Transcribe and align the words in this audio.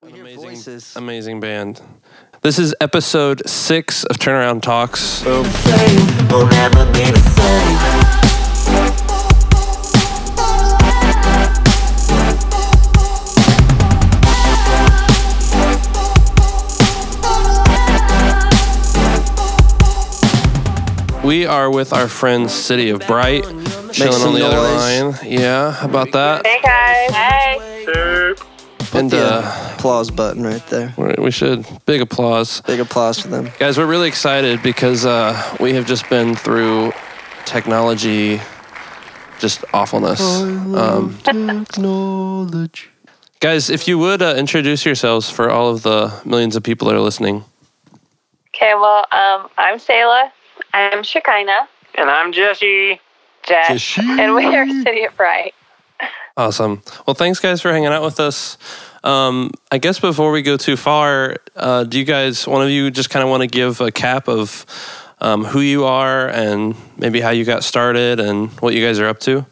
We 0.00 0.12
hear 0.12 0.22
amazing, 0.22 0.42
voices. 0.42 0.96
amazing 0.96 1.40
band. 1.40 1.80
This 2.40 2.58
is 2.58 2.74
episode 2.80 3.48
six 3.48 4.04
of 4.04 4.16
Turnaround 4.18 4.62
Talks. 4.62 5.22
Boom. 5.22 5.44
will 6.28 6.46
never 6.46 6.86
be 6.86 7.04
the 7.10 7.20
same. 7.36 8.22
We 21.24 21.46
are 21.46 21.70
with 21.70 21.92
our 21.92 22.08
friends 22.08 22.52
City 22.52 22.90
of 22.90 22.98
Bright, 23.06 23.44
chilling 23.92 24.22
on 24.22 24.34
the 24.34 24.44
other 24.44 24.60
line. 24.60 25.14
Yeah, 25.24 25.70
how 25.70 25.86
about 25.88 26.10
that? 26.12 26.44
Hey 26.44 26.60
guys. 26.60 27.10
Hey. 27.14 27.72
And 28.94 29.14
uh, 29.14 29.71
applause 29.82 30.12
button 30.12 30.44
right 30.44 30.64
there. 30.68 30.94
we 30.96 31.12
we 31.18 31.30
should 31.32 31.66
big 31.86 32.00
applause, 32.00 32.60
Big 32.60 32.78
applause 32.78 33.18
for 33.18 33.26
them. 33.26 33.50
guys. 33.58 33.76
We're 33.76 33.86
really 33.86 34.06
excited 34.06 34.62
because 34.62 35.04
uh, 35.04 35.56
we 35.58 35.74
have 35.74 35.86
just 35.86 36.08
been 36.08 36.36
through 36.36 36.92
technology, 37.46 38.40
just 39.40 39.64
awfulness. 39.74 40.20
Um, 40.20 41.18
guys, 43.40 43.70
if 43.70 43.88
you 43.88 43.98
would 43.98 44.22
uh, 44.22 44.36
introduce 44.38 44.86
yourselves 44.86 45.28
for 45.28 45.50
all 45.50 45.70
of 45.70 45.82
the 45.82 46.14
millions 46.24 46.54
of 46.54 46.62
people 46.62 46.86
that 46.86 46.94
are 46.94 47.00
listening. 47.00 47.44
Okay, 48.54 48.74
well, 48.74 49.04
um, 49.10 49.48
I'm 49.58 49.80
Selah. 49.80 50.32
I'm 50.72 51.02
Shekinah. 51.02 51.68
And 51.96 52.08
I'm 52.08 52.32
Jesse. 52.32 53.00
Jess. 53.42 53.98
And 53.98 54.36
we 54.36 54.44
are 54.46 54.64
City 54.84 55.02
of 55.02 55.16
Bright. 55.16 55.54
Awesome. 56.36 56.82
Well, 57.04 57.14
thanks, 57.14 57.40
guys, 57.40 57.60
for 57.60 57.72
hanging 57.72 57.88
out 57.88 58.02
with 58.04 58.20
us. 58.20 58.56
Um, 59.04 59.50
I 59.70 59.78
guess 59.78 59.98
before 59.98 60.30
we 60.30 60.42
go 60.42 60.56
too 60.56 60.76
far, 60.76 61.36
uh, 61.56 61.84
do 61.84 61.98
you 61.98 62.04
guys, 62.04 62.46
one 62.46 62.62
of 62.62 62.70
you, 62.70 62.90
just 62.90 63.10
kind 63.10 63.22
of 63.22 63.28
want 63.28 63.42
to 63.42 63.46
give 63.48 63.80
a 63.80 63.90
cap 63.90 64.28
of 64.28 64.64
um, 65.20 65.44
who 65.44 65.60
you 65.60 65.84
are 65.84 66.28
and 66.28 66.74
maybe 66.96 67.20
how 67.20 67.30
you 67.30 67.44
got 67.44 67.64
started 67.64 68.20
and 68.20 68.50
what 68.60 68.74
you 68.74 68.84
guys 68.84 68.98
are 68.98 69.06
up 69.06 69.18
to? 69.20 69.46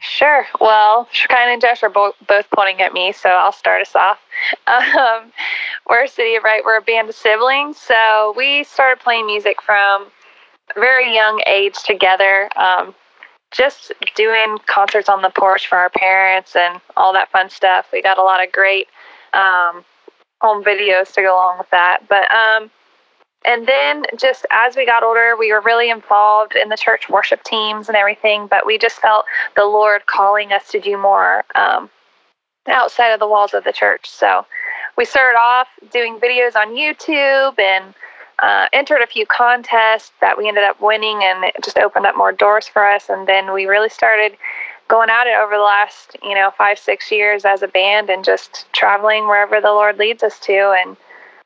Sure. 0.00 0.44
Well, 0.60 1.08
Shekinah 1.12 1.52
and 1.52 1.62
Josh 1.62 1.82
are 1.84 1.88
bo- 1.88 2.14
both 2.26 2.50
pointing 2.50 2.80
at 2.80 2.92
me, 2.92 3.12
so 3.12 3.28
I'll 3.28 3.52
start 3.52 3.82
us 3.82 3.94
off. 3.94 4.18
Um, 4.66 5.32
we're 5.88 6.04
a 6.04 6.08
City 6.08 6.34
of 6.34 6.42
Bright. 6.42 6.64
We're 6.64 6.78
a 6.78 6.82
band 6.82 7.08
of 7.08 7.14
siblings. 7.14 7.78
So 7.78 8.34
we 8.36 8.64
started 8.64 9.00
playing 9.00 9.26
music 9.26 9.62
from 9.62 10.06
very 10.74 11.14
young 11.14 11.40
age 11.46 11.76
together. 11.84 12.48
Um, 12.56 12.94
just 13.52 13.92
doing 14.16 14.58
concerts 14.66 15.08
on 15.08 15.22
the 15.22 15.30
porch 15.30 15.68
for 15.68 15.76
our 15.76 15.90
parents 15.90 16.56
and 16.56 16.80
all 16.96 17.12
that 17.12 17.30
fun 17.30 17.50
stuff. 17.50 17.86
We 17.92 18.02
got 18.02 18.18
a 18.18 18.22
lot 18.22 18.44
of 18.44 18.52
great 18.52 18.88
um, 19.32 19.84
home 20.40 20.64
videos 20.64 21.12
to 21.14 21.22
go 21.22 21.34
along 21.34 21.58
with 21.58 21.70
that. 21.70 22.08
But 22.08 22.30
um, 22.30 22.70
and 23.44 23.66
then 23.66 24.04
just 24.18 24.46
as 24.50 24.76
we 24.76 24.86
got 24.86 25.02
older, 25.02 25.36
we 25.38 25.52
were 25.52 25.60
really 25.60 25.90
involved 25.90 26.54
in 26.54 26.68
the 26.68 26.76
church 26.76 27.08
worship 27.08 27.42
teams 27.44 27.88
and 27.88 27.96
everything. 27.96 28.46
But 28.46 28.66
we 28.66 28.78
just 28.78 29.00
felt 29.00 29.24
the 29.56 29.64
Lord 29.64 30.06
calling 30.06 30.52
us 30.52 30.68
to 30.70 30.80
do 30.80 30.96
more 30.96 31.44
um, 31.54 31.90
outside 32.68 33.10
of 33.10 33.20
the 33.20 33.28
walls 33.28 33.54
of 33.54 33.64
the 33.64 33.72
church. 33.72 34.08
So 34.08 34.46
we 34.96 35.04
started 35.04 35.38
off 35.38 35.68
doing 35.92 36.18
videos 36.18 36.54
on 36.54 36.68
YouTube 36.68 37.58
and 37.58 37.94
uh, 38.42 38.66
entered 38.72 39.00
a 39.00 39.06
few 39.06 39.24
contests 39.24 40.10
that 40.20 40.36
we 40.36 40.48
ended 40.48 40.64
up 40.64 40.80
winning, 40.80 41.22
and 41.22 41.44
it 41.44 41.54
just 41.64 41.78
opened 41.78 42.04
up 42.04 42.16
more 42.16 42.32
doors 42.32 42.66
for 42.66 42.84
us. 42.84 43.08
And 43.08 43.26
then 43.26 43.52
we 43.52 43.66
really 43.66 43.88
started 43.88 44.36
going 44.88 45.08
at 45.08 45.26
it 45.26 45.36
over 45.36 45.54
the 45.54 45.62
last, 45.62 46.16
you 46.22 46.34
know, 46.34 46.50
five, 46.58 46.78
six 46.78 47.10
years 47.10 47.44
as 47.44 47.62
a 47.62 47.68
band 47.68 48.10
and 48.10 48.24
just 48.24 48.66
traveling 48.72 49.26
wherever 49.26 49.60
the 49.60 49.70
Lord 49.70 49.96
leads 49.96 50.22
us 50.22 50.38
to. 50.40 50.74
And 50.78 50.96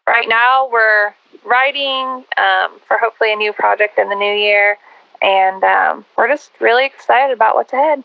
right 0.09 0.27
now 0.27 0.69
we're 0.73 1.15
writing 1.45 2.25
um, 2.39 2.81
for 2.89 2.99
hopefully 2.99 3.33
a 3.33 3.37
new 3.37 3.53
project 3.53 3.99
in 3.99 4.09
the 4.09 4.17
new 4.17 4.35
year. 4.35 4.79
And 5.23 5.63
um, 5.63 6.05
we're 6.17 6.29
just 6.29 6.51
really 6.61 6.87
excited 6.87 7.33
about 7.33 7.55
what's 7.55 7.73
ahead. 7.73 8.03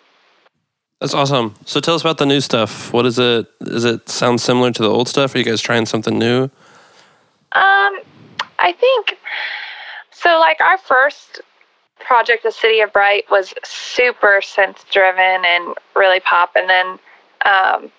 That's 0.99 1.13
awesome. 1.15 1.55
So 1.65 1.79
tell 1.79 1.95
us 1.95 2.01
about 2.01 2.19
the 2.19 2.27
new 2.27 2.41
stuff. 2.41 2.93
What 2.93 3.05
is 3.05 3.17
it? 3.17 3.47
Does 3.63 3.85
it 3.85 4.07
sound 4.07 4.39
similar 4.39 4.71
to 4.71 4.83
the 4.83 4.89
old 4.89 5.07
stuff? 5.07 5.33
Are 5.33 5.39
you 5.39 5.43
guys 5.43 5.59
trying 5.59 5.87
something 5.87 6.19
new? 6.19 6.49
Um, 7.53 7.99
I 8.61 8.71
think 8.71 9.17
so. 10.11 10.39
Like 10.39 10.61
our 10.61 10.77
first 10.77 11.41
project, 11.99 12.43
the 12.43 12.51
City 12.51 12.79
of 12.79 12.93
Bright, 12.93 13.25
was 13.29 13.53
super 13.63 14.39
synth 14.41 14.89
driven 14.91 15.43
and 15.45 15.75
really 15.95 16.19
pop. 16.19 16.51
And 16.55 16.69
then 16.69 16.87
um, 17.45 17.91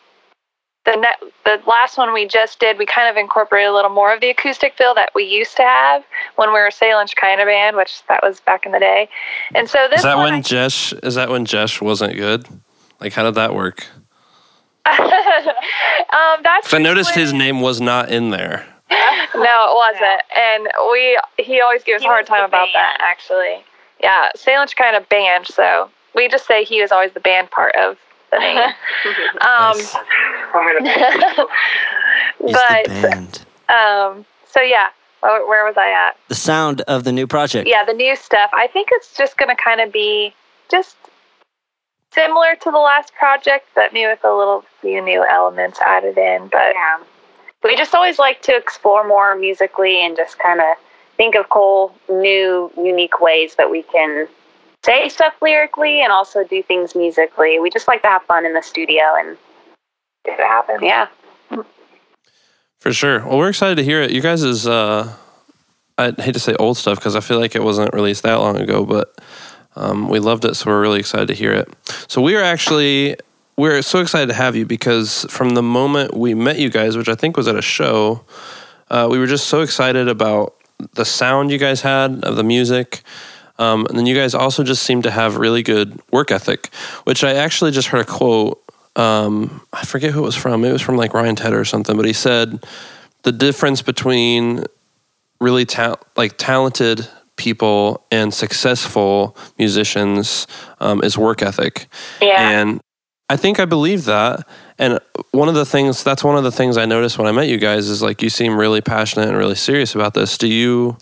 the 0.85 0.97
ne- 0.97 1.31
the 1.45 1.61
last 1.69 1.99
one 1.99 2.13
we 2.15 2.27
just 2.27 2.59
did, 2.61 2.79
we 2.79 2.87
kind 2.87 3.09
of 3.11 3.17
incorporated 3.17 3.71
a 3.71 3.75
little 3.75 3.91
more 3.91 4.15
of 4.15 4.21
the 4.21 4.31
acoustic 4.31 4.75
feel 4.77 4.95
that 4.95 5.11
we 5.15 5.25
used 5.25 5.57
to 5.57 5.63
have 5.63 6.05
when 6.37 6.49
we 6.51 6.55
were 6.61 6.71
Salem's 6.71 7.13
kind 7.15 7.41
of 7.41 7.47
band, 7.47 7.77
which 7.77 8.03
that 8.09 8.21
was 8.23 8.41
back 8.41 8.65
in 8.65 8.73
the 8.73 8.81
day. 8.81 9.09
And 9.55 9.69
so 9.69 9.87
this 9.91 9.99
Is 9.99 10.05
that 10.05 10.17
one, 10.17 10.25
when 10.27 10.35
I- 10.35 10.41
Jesh? 10.43 10.93
Is 11.03 11.17
that 11.17 11.29
when 11.29 11.45
Jesh 11.45 11.81
wasn't 11.81 12.17
good? 12.17 12.47
Like, 13.01 13.13
how 13.13 13.25
did 13.25 13.35
that 13.35 13.53
work? 13.55 13.85
um, 14.87 14.99
that's 16.43 16.73
I 16.73 16.79
noticed 16.79 17.11
when- 17.17 17.21
his 17.21 17.33
name 17.33 17.61
was 17.61 17.81
not 17.81 18.11
in 18.11 18.31
there. 18.31 18.67
No, 19.35 19.41
it 19.41 19.75
wasn't. 19.75 20.23
And 20.37 20.69
we 20.91 21.19
he 21.39 21.61
always 21.61 21.83
gives 21.85 22.03
He 22.03 22.09
a 22.09 22.11
hard 22.11 22.27
time 22.27 22.41
the 22.41 22.47
about 22.47 22.69
that 22.75 22.99
actually. 23.01 23.65
Yeah, 24.03 24.31
Salem's 24.37 24.75
kind 24.75 24.97
of 24.97 25.09
band, 25.09 25.47
so 25.47 25.91
we 26.15 26.29
just 26.29 26.47
say 26.47 26.65
he 26.65 26.81
was 26.83 26.93
always 26.93 27.13
the 27.13 27.21
band 27.21 27.51
part 27.51 27.75
of 27.77 27.97
the 28.31 28.39
name. 28.41 28.57
um 29.41 29.77
Nice. 29.77 29.95
I'm 30.55 30.79
gonna 30.79 31.47
He's 32.45 32.53
but 32.53 32.85
the 32.85 32.91
band. 32.91 33.45
um 33.69 34.25
so 34.47 34.61
yeah, 34.61 34.89
where, 35.21 35.47
where 35.47 35.65
was 35.65 35.77
I 35.79 35.91
at? 36.09 36.17
The 36.29 36.35
sound 36.35 36.83
of 36.83 37.05
the 37.05 37.13
new 37.13 37.27
project. 37.27 37.69
Yeah, 37.69 37.85
the 37.85 37.93
new 37.95 38.17
stuff. 38.17 38.51
I 38.53 38.67
think 38.67 38.89
it's 38.93 39.17
just 39.17 39.39
going 39.39 39.49
to 39.49 39.63
kind 39.63 39.81
of 39.81 39.93
be 39.93 40.35
just 40.71 40.97
similar 42.13 42.55
to 42.57 42.71
the 42.71 42.79
last 42.79 43.15
project, 43.15 43.67
but 43.75 43.93
maybe 43.95 44.09
with 44.09 44.23
a 44.25 44.37
little 44.37 44.65
few 44.83 45.01
new 45.01 45.25
elements 45.25 45.81
added 45.81 46.19
in. 46.19 46.49
But 46.49 46.75
Yeah. 46.75 46.99
We 47.65 47.77
just 47.77 47.95
always 47.95 48.19
like 48.19 48.43
to 48.43 48.57
explore 48.57 49.07
more 49.07 49.37
musically 49.37 50.05
and 50.05 50.17
just 50.17 50.39
kind 50.39 50.61
of 50.61 50.77
think 51.17 51.35
of 51.35 51.49
cool, 51.49 51.95
new, 52.09 52.71
unique 52.77 53.21
ways 53.21 53.55
that 53.57 53.71
we 53.71 53.83
can 53.85 54.27
say 54.85 55.09
stuff 55.09 55.35
lyrically 55.41 56.03
and 56.03 56.13
also 56.13 56.45
do 56.45 56.63
things 56.63 56.95
musically. 56.95 57.61
We 57.61 57.71
just 57.71 57.87
like 57.87 58.03
to 58.03 58.09
have 58.09 58.23
fun 58.25 58.45
in 58.45 58.55
the 58.55 58.63
studio 58.63 59.03
and 59.17 59.37
if 60.25 60.39
it 60.39 60.47
happens, 60.47 60.81
yeah. 60.83 61.09
For 62.81 62.93
sure. 62.93 63.21
Well, 63.21 63.39
we're 63.39 63.51
excited 63.51 63.77
to 63.77 63.85
hear 63.85 64.03
it. 64.03 64.11
You 64.11 64.21
guys 64.21 64.43
is 64.43 64.67
uh 64.67 65.15
I 65.99 66.13
hate 66.19 66.35
to 66.35 66.41
say 66.41 66.55
old 66.55 66.77
stuff 66.77 66.99
because 66.99 67.15
I 67.15 67.21
feel 67.21 67.39
like 67.39 67.55
it 67.55 67.63
wasn't 67.63 67.95
released 67.95 68.23
that 68.25 68.41
long 68.41 68.57
ago, 68.59 68.85
but 68.85 69.15
um, 69.77 70.09
we 70.09 70.19
loved 70.19 70.45
it, 70.45 70.55
so 70.55 70.71
we're 70.71 70.81
really 70.81 71.01
excited 71.01 71.29
to 71.29 71.35
hear 71.35 71.53
it. 71.53 71.69
So 72.09 72.21
we 72.21 72.35
are 72.35 72.43
actually 72.43 73.17
we're 73.63 73.81
so 73.81 74.01
excited 74.01 74.27
to 74.27 74.35
have 74.35 74.57
you 74.57 74.67
because 74.67 75.25
from 75.31 75.51
the 75.51 75.63
moment 75.63 76.17
we 76.17 76.35
met 76.35 76.59
you 76.59 76.69
guys, 76.69 76.97
which 76.97 77.09
I 77.09 77.15
think 77.15 77.37
was 77.37 77.47
at 77.47 77.55
a 77.55 77.63
show, 77.63 78.25
uh, 78.91 79.07
we 79.09 79.21
were 79.21 79.29
just 79.29 79.47
so 79.47 79.61
excited 79.61 80.09
about 80.09 80.57
the 80.95 81.05
sound 81.05 81.53
you 81.53 81.59
guys 81.59 81.81
had 81.81 82.25
of 82.25 82.35
the 82.35 82.43
music. 82.43 83.03
Um, 83.61 83.87
and 83.87 83.97
then 83.97 84.05
you 84.05 84.17
guys 84.17 84.35
also 84.35 84.65
just 84.65 84.83
seemed 84.83 85.05
to 85.05 85.13
have 85.13 85.37
really 85.37 85.63
good 85.63 86.01
work 86.11 86.33
ethic, 86.33 86.75
which 87.05 87.23
I 87.23 87.35
actually 87.35 87.71
just 87.71 87.87
heard 87.87 88.01
a 88.01 88.05
quote. 88.05 88.61
Um, 88.97 89.61
I 89.73 89.85
forget 89.85 90.11
who 90.11 90.25
it 90.25 90.27
was 90.27 90.35
from. 90.35 90.65
It 90.65 90.73
was 90.73 90.83
from 90.83 90.97
like 90.97 91.15
Ryan 91.15 91.37
Tedder 91.37 91.61
or 91.61 91.65
something, 91.65 91.97
but 91.97 92.05
he 92.05 92.13
said 92.13 92.67
the 93.23 93.31
difference 93.31 93.81
between 93.81 94.65
really 95.41 95.67
ta- 95.67 96.01
like 96.17 96.37
talented 96.37 97.07
people 97.37 98.05
and 98.11 98.35
successful 98.35 99.37
musicians 99.57 100.49
um, 100.81 101.01
is 101.05 101.17
work 101.17 101.43
ethic. 101.43 101.87
yeah. 102.21 102.51
And 102.51 102.81
I 103.33 103.37
think 103.37 103.59
I 103.59 103.65
believe 103.65 104.05
that. 104.05 104.47
And 104.79 105.01
one 105.31 105.49
of 105.49 105.55
the 105.55 105.65
things 105.65 106.05
that's 106.05 106.23
one 106.23 106.37
of 106.37 106.45
the 106.45 106.53
things 106.53 106.77
I 106.77 106.85
noticed 106.85 107.17
when 107.17 107.27
I 107.27 107.33
met 107.33 107.49
you 107.49 107.57
guys 107.57 107.89
is 107.89 108.03
like 108.03 108.21
you 108.21 108.29
seem 108.29 108.59
really 108.59 108.83
passionate 108.83 109.27
and 109.31 109.39
really 109.39 109.55
serious 109.55 109.95
about 109.95 110.13
this. 110.13 110.37
Do 110.37 110.47
you 110.47 110.99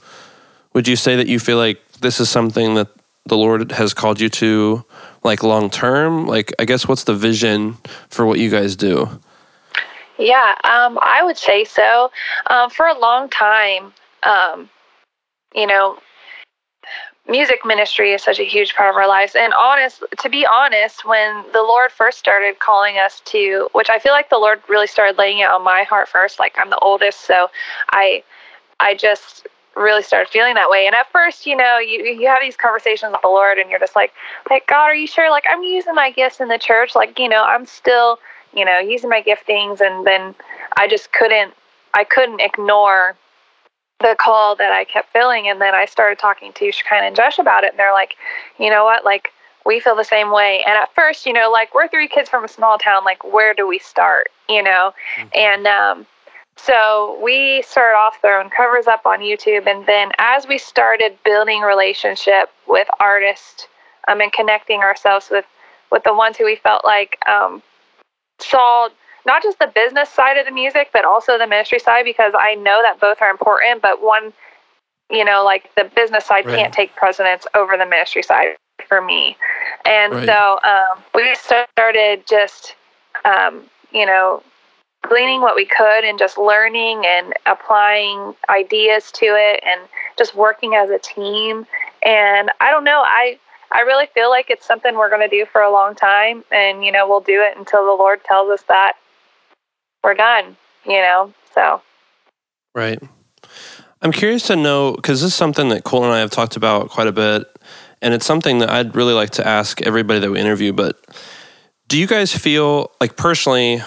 would 0.72 0.86
you 0.86 0.94
say 0.94 1.16
that 1.16 1.26
you 1.26 1.40
feel 1.40 1.56
like 1.56 1.80
this 2.02 2.20
is 2.20 2.30
something 2.30 2.76
that 2.76 2.86
the 3.26 3.36
Lord 3.36 3.72
has 3.72 3.92
called 3.94 4.20
you 4.20 4.28
to 4.28 4.84
like 5.24 5.42
long 5.42 5.70
term? 5.70 6.28
Like 6.28 6.52
I 6.60 6.66
guess 6.66 6.86
what's 6.86 7.02
the 7.02 7.16
vision 7.16 7.78
for 8.10 8.24
what 8.24 8.38
you 8.38 8.48
guys 8.48 8.76
do? 8.76 9.08
Yeah, 10.16 10.54
um, 10.62 11.00
I 11.02 11.22
would 11.24 11.36
say 11.36 11.64
so. 11.64 12.12
Um, 12.46 12.70
for 12.70 12.86
a 12.86 12.96
long 12.96 13.28
time, 13.28 13.92
um, 14.22 14.70
you 15.52 15.66
know, 15.66 15.98
music 17.28 17.60
ministry 17.64 18.12
is 18.12 18.22
such 18.22 18.38
a 18.38 18.44
huge 18.44 18.74
part 18.74 18.90
of 18.90 18.96
our 18.96 19.06
lives. 19.06 19.34
And 19.34 19.52
honest, 19.54 20.02
to 20.18 20.28
be 20.28 20.46
honest, 20.46 21.04
when 21.04 21.44
the 21.52 21.62
Lord 21.62 21.92
first 21.92 22.18
started 22.18 22.58
calling 22.58 22.98
us 22.98 23.20
to, 23.26 23.68
which 23.72 23.90
I 23.90 23.98
feel 23.98 24.12
like 24.12 24.30
the 24.30 24.38
Lord 24.38 24.62
really 24.68 24.86
started 24.86 25.18
laying 25.18 25.38
it 25.38 25.48
on 25.48 25.62
my 25.62 25.84
heart 25.84 26.08
first. 26.08 26.38
Like 26.38 26.54
I'm 26.58 26.70
the 26.70 26.78
oldest, 26.78 27.20
so 27.20 27.50
I, 27.90 28.22
I 28.80 28.94
just 28.94 29.46
really 29.76 30.02
started 30.02 30.28
feeling 30.28 30.54
that 30.54 30.68
way. 30.68 30.86
And 30.86 30.94
at 30.94 31.10
first, 31.12 31.46
you 31.46 31.56
know, 31.56 31.78
you 31.78 32.04
you 32.04 32.26
have 32.26 32.40
these 32.42 32.56
conversations 32.56 33.12
with 33.12 33.22
the 33.22 33.28
Lord, 33.28 33.58
and 33.58 33.70
you're 33.70 33.78
just 33.78 33.96
like, 33.96 34.12
like 34.50 34.66
God, 34.66 34.86
are 34.86 34.94
you 34.94 35.06
sure? 35.06 35.30
Like 35.30 35.44
I'm 35.48 35.62
using 35.62 35.94
my 35.94 36.10
gifts 36.10 36.40
in 36.40 36.48
the 36.48 36.58
church. 36.58 36.96
Like 36.96 37.18
you 37.18 37.28
know, 37.28 37.44
I'm 37.44 37.66
still 37.66 38.18
you 38.52 38.64
know, 38.64 38.78
using 38.78 39.10
my 39.10 39.22
giftings, 39.22 39.80
and 39.80 40.06
then 40.06 40.34
I 40.76 40.88
just 40.88 41.12
couldn't, 41.12 41.54
I 41.94 42.04
couldn't 42.04 42.40
ignore 42.40 43.16
the 44.00 44.16
call 44.18 44.56
that 44.56 44.72
I 44.72 44.84
kept 44.84 45.12
feeling. 45.12 45.48
And 45.48 45.60
then 45.60 45.74
I 45.74 45.84
started 45.84 46.18
talking 46.18 46.52
to 46.54 46.72
Shekinah 46.72 47.06
and 47.06 47.16
Josh 47.16 47.38
about 47.38 47.64
it, 47.64 47.70
and 47.70 47.78
they're 47.78 47.92
like, 47.92 48.16
you 48.58 48.70
know 48.70 48.84
what, 48.84 49.04
like 49.04 49.30
we 49.66 49.80
feel 49.80 49.96
the 49.96 50.04
same 50.04 50.30
way. 50.30 50.62
And 50.66 50.76
at 50.76 50.94
first, 50.94 51.26
you 51.26 51.32
know, 51.32 51.50
like 51.50 51.74
we're 51.74 51.88
three 51.88 52.08
kids 52.08 52.28
from 52.28 52.44
a 52.44 52.48
small 52.48 52.78
town, 52.78 53.04
like 53.04 53.22
where 53.24 53.54
do 53.54 53.66
we 53.68 53.78
start, 53.78 54.28
you 54.48 54.62
know? 54.62 54.92
And 55.34 55.66
um, 55.66 56.06
so 56.56 57.18
we 57.22 57.62
started 57.62 57.96
off 57.96 58.18
throwing 58.20 58.50
covers 58.50 58.86
up 58.86 59.06
on 59.06 59.20
YouTube, 59.20 59.66
and 59.66 59.86
then 59.86 60.12
as 60.18 60.46
we 60.46 60.58
started 60.58 61.16
building 61.24 61.60
relationship 61.60 62.50
with 62.66 62.88
artists 62.98 63.66
um, 64.08 64.20
and 64.20 64.32
connecting 64.32 64.80
ourselves 64.80 65.28
with 65.30 65.44
with 65.90 66.04
the 66.04 66.14
ones 66.14 66.36
who 66.36 66.44
we 66.44 66.56
felt 66.56 66.84
like 66.84 67.18
um, 67.28 67.62
saw 68.38 68.88
not 69.26 69.42
just 69.42 69.58
the 69.58 69.70
business 69.74 70.08
side 70.08 70.36
of 70.36 70.46
the 70.46 70.52
music, 70.52 70.90
but 70.92 71.04
also 71.04 71.38
the 71.38 71.46
ministry 71.46 71.78
side, 71.78 72.04
because 72.04 72.32
I 72.38 72.54
know 72.54 72.80
that 72.82 73.00
both 73.00 73.20
are 73.20 73.30
important, 73.30 73.82
but 73.82 74.02
one, 74.02 74.32
you 75.10 75.24
know, 75.24 75.44
like 75.44 75.70
the 75.74 75.84
business 75.84 76.26
side 76.26 76.46
Right. 76.46 76.56
can't 76.56 76.72
take 76.72 76.94
precedence 76.96 77.46
over 77.54 77.76
the 77.76 77.86
ministry 77.86 78.22
side 78.22 78.56
for 78.88 79.00
me. 79.02 79.36
And 79.84 80.12
Right. 80.12 80.26
so 80.26 80.60
um, 80.64 81.02
we 81.14 81.34
started 81.34 82.26
just, 82.26 82.74
um, 83.24 83.62
you 83.92 84.06
know, 84.06 84.42
gleaning 85.08 85.40
what 85.40 85.56
we 85.56 85.64
could 85.64 86.04
and 86.04 86.18
just 86.18 86.38
learning 86.38 87.04
and 87.06 87.34
applying 87.46 88.34
ideas 88.48 89.10
to 89.12 89.26
it 89.26 89.62
and 89.66 89.80
just 90.18 90.34
working 90.34 90.74
as 90.74 90.90
a 90.90 90.98
team. 90.98 91.66
And 92.02 92.50
I 92.60 92.70
don't 92.70 92.84
know, 92.84 93.02
I 93.04 93.38
I 93.72 93.80
really 93.82 94.06
feel 94.06 94.30
like 94.30 94.50
it's 94.50 94.66
something 94.66 94.96
we're 94.96 95.08
going 95.08 95.20
to 95.20 95.28
do 95.28 95.46
for 95.46 95.62
a 95.62 95.70
long 95.72 95.94
time 95.94 96.44
and 96.50 96.84
you 96.84 96.92
know, 96.92 97.08
we'll 97.08 97.20
do 97.20 97.40
it 97.40 97.56
until 97.56 97.84
the 97.84 97.92
Lord 97.92 98.22
tells 98.24 98.50
us 98.50 98.62
that 98.68 98.94
we're 100.02 100.14
done, 100.14 100.56
you 100.84 101.00
know. 101.00 101.32
So, 101.54 101.82
Right. 102.74 103.00
I'm 104.02 104.12
curious 104.12 104.46
to 104.46 104.56
know 104.56 104.92
because 104.92 105.20
this 105.20 105.32
is 105.32 105.34
something 105.34 105.68
that 105.70 105.84
Cole 105.84 106.04
and 106.04 106.12
I 106.12 106.20
have 106.20 106.30
talked 106.30 106.56
about 106.56 106.88
quite 106.88 107.06
a 107.06 107.12
bit, 107.12 107.46
and 108.00 108.14
it's 108.14 108.24
something 108.24 108.58
that 108.58 108.70
I'd 108.70 108.96
really 108.96 109.12
like 109.12 109.30
to 109.30 109.46
ask 109.46 109.82
everybody 109.82 110.20
that 110.20 110.30
we 110.30 110.40
interview. 110.40 110.72
But 110.72 110.96
do 111.88 111.98
you 111.98 112.06
guys 112.06 112.34
feel 112.34 112.92
like 113.00 113.16
personally? 113.16 113.82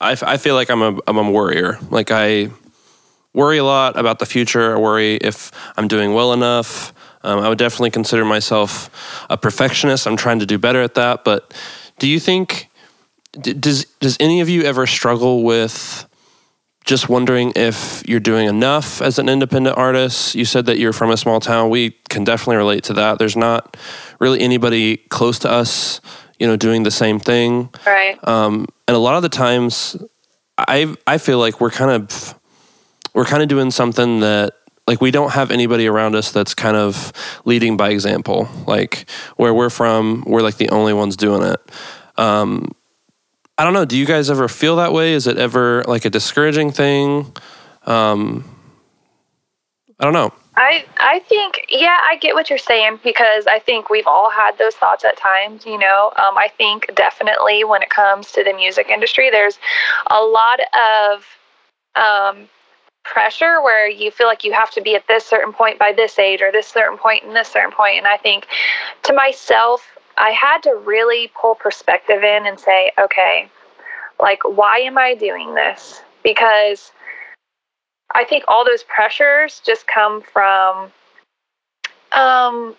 I, 0.00 0.36
feel 0.36 0.54
like 0.54 0.68
I'm 0.70 0.82
a 0.82 0.98
I'm 1.06 1.16
a 1.16 1.30
worrier. 1.30 1.78
Like 1.90 2.10
I 2.10 2.50
worry 3.32 3.56
a 3.56 3.64
lot 3.64 3.98
about 3.98 4.18
the 4.18 4.26
future. 4.26 4.76
I 4.76 4.78
worry 4.78 5.16
if 5.16 5.50
I'm 5.78 5.88
doing 5.88 6.12
well 6.12 6.34
enough. 6.34 6.92
Um, 7.22 7.40
I 7.40 7.48
would 7.48 7.58
definitely 7.58 7.90
consider 7.90 8.24
myself 8.24 8.90
a 9.30 9.38
perfectionist. 9.38 10.06
I'm 10.06 10.16
trying 10.16 10.40
to 10.40 10.46
do 10.46 10.58
better 10.58 10.82
at 10.82 10.94
that. 10.94 11.24
But 11.24 11.54
do 11.98 12.06
you 12.06 12.20
think 12.20 12.68
d- 13.40 13.54
does 13.54 13.84
does 14.00 14.16
any 14.20 14.40
of 14.40 14.48
you 14.48 14.62
ever 14.62 14.86
struggle 14.86 15.42
with 15.42 16.06
just 16.84 17.08
wondering 17.08 17.52
if 17.56 18.02
you're 18.06 18.20
doing 18.20 18.46
enough 18.46 19.00
as 19.00 19.18
an 19.18 19.28
independent 19.28 19.76
artist. 19.76 20.34
You 20.34 20.44
said 20.44 20.66
that 20.66 20.78
you're 20.78 20.92
from 20.92 21.10
a 21.10 21.16
small 21.16 21.40
town. 21.40 21.70
We 21.70 21.92
can 22.10 22.24
definitely 22.24 22.56
relate 22.56 22.84
to 22.84 22.92
that. 22.94 23.18
There's 23.18 23.36
not 23.36 23.76
really 24.20 24.40
anybody 24.40 24.98
close 24.98 25.38
to 25.40 25.50
us, 25.50 26.02
you 26.38 26.46
know, 26.46 26.56
doing 26.56 26.82
the 26.82 26.90
same 26.90 27.18
thing. 27.18 27.70
right. 27.86 28.18
Um, 28.28 28.66
and 28.86 28.94
a 28.94 29.00
lot 29.00 29.16
of 29.16 29.22
the 29.22 29.30
times, 29.30 29.96
I 30.58 30.94
I 31.06 31.18
feel 31.18 31.38
like 31.38 31.60
we're 31.60 31.70
kind 31.70 31.90
of 31.90 32.38
we're 33.14 33.24
kind 33.24 33.42
of 33.42 33.48
doing 33.48 33.70
something 33.70 34.20
that 34.20 34.54
like 34.86 35.00
we 35.00 35.10
don't 35.10 35.32
have 35.32 35.50
anybody 35.50 35.86
around 35.86 36.14
us 36.14 36.32
that's 36.32 36.54
kind 36.54 36.76
of 36.76 37.12
leading 37.46 37.78
by 37.78 37.88
example. 37.90 38.48
Like 38.66 39.08
where 39.36 39.54
we're 39.54 39.70
from, 39.70 40.22
we're 40.26 40.42
like 40.42 40.58
the 40.58 40.68
only 40.68 40.92
ones 40.92 41.16
doing 41.16 41.42
it. 41.42 41.60
Um, 42.18 42.72
I 43.56 43.64
don't 43.64 43.72
know. 43.72 43.84
Do 43.84 43.96
you 43.96 44.06
guys 44.06 44.30
ever 44.30 44.48
feel 44.48 44.76
that 44.76 44.92
way? 44.92 45.12
Is 45.12 45.26
it 45.26 45.38
ever 45.38 45.84
like 45.84 46.04
a 46.04 46.10
discouraging 46.10 46.72
thing? 46.72 47.32
Um, 47.86 48.44
I 50.00 50.04
don't 50.04 50.12
know. 50.12 50.32
I 50.56 50.84
I 50.98 51.20
think 51.20 51.66
yeah, 51.68 51.98
I 52.08 52.16
get 52.16 52.34
what 52.34 52.48
you're 52.48 52.58
saying 52.58 53.00
because 53.02 53.46
I 53.46 53.58
think 53.58 53.90
we've 53.90 54.06
all 54.06 54.30
had 54.30 54.56
those 54.58 54.74
thoughts 54.74 55.04
at 55.04 55.16
times. 55.16 55.66
You 55.66 55.78
know, 55.78 56.12
um, 56.16 56.36
I 56.36 56.48
think 56.56 56.90
definitely 56.94 57.64
when 57.64 57.82
it 57.82 57.90
comes 57.90 58.32
to 58.32 58.44
the 58.44 58.52
music 58.52 58.88
industry, 58.88 59.30
there's 59.30 59.58
a 60.10 60.20
lot 60.20 60.60
of 61.14 61.24
um, 61.96 62.48
pressure 63.04 63.62
where 63.62 63.88
you 63.88 64.10
feel 64.10 64.26
like 64.26 64.44
you 64.44 64.52
have 64.52 64.70
to 64.72 64.80
be 64.80 64.94
at 64.94 65.06
this 65.06 65.24
certain 65.24 65.52
point 65.52 65.78
by 65.78 65.92
this 65.92 66.18
age 66.18 66.40
or 66.40 66.50
this 66.50 66.66
certain 66.66 66.98
point 66.98 67.24
and 67.24 67.36
this 67.36 67.48
certain 67.48 67.72
point. 67.72 67.98
And 67.98 68.06
I 68.06 68.16
think 68.16 68.46
to 69.04 69.12
myself, 69.12 69.93
I 70.16 70.30
had 70.30 70.62
to 70.64 70.74
really 70.84 71.30
pull 71.40 71.54
perspective 71.54 72.22
in 72.22 72.46
and 72.46 72.58
say, 72.58 72.92
okay, 72.98 73.48
like 74.20 74.40
why 74.44 74.78
am 74.78 74.96
I 74.98 75.14
doing 75.14 75.54
this? 75.54 76.02
Because 76.22 76.92
I 78.14 78.24
think 78.24 78.44
all 78.46 78.64
those 78.64 78.84
pressures 78.84 79.60
just 79.64 79.86
come 79.86 80.22
from 80.22 80.90
um 82.12 82.76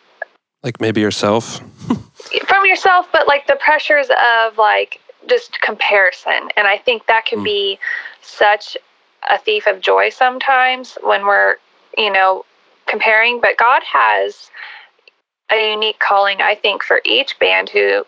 Like 0.63 0.79
maybe 0.79 1.01
yourself. 1.01 1.59
from 2.47 2.65
yourself, 2.65 3.07
but 3.11 3.27
like 3.27 3.47
the 3.47 3.57
pressures 3.57 4.07
of 4.09 4.57
like 4.57 4.99
just 5.27 5.59
comparison. 5.61 6.49
And 6.55 6.67
I 6.67 6.77
think 6.77 7.07
that 7.07 7.25
can 7.25 7.39
Mm. 7.39 7.43
be 7.45 7.79
such 8.21 8.77
a 9.29 9.38
thief 9.38 9.67
of 9.67 9.81
joy 9.81 10.09
sometimes 10.09 10.97
when 11.03 11.25
we're, 11.25 11.55
you 11.97 12.11
know, 12.11 12.45
comparing. 12.85 13.41
But 13.41 13.57
God 13.57 13.81
has 13.83 14.49
a 15.51 15.71
unique 15.71 16.00
calling, 16.00 16.42
I 16.42 16.56
think, 16.56 16.83
for 16.83 17.01
each 17.06 17.38
band 17.39 17.69
who 17.69 18.06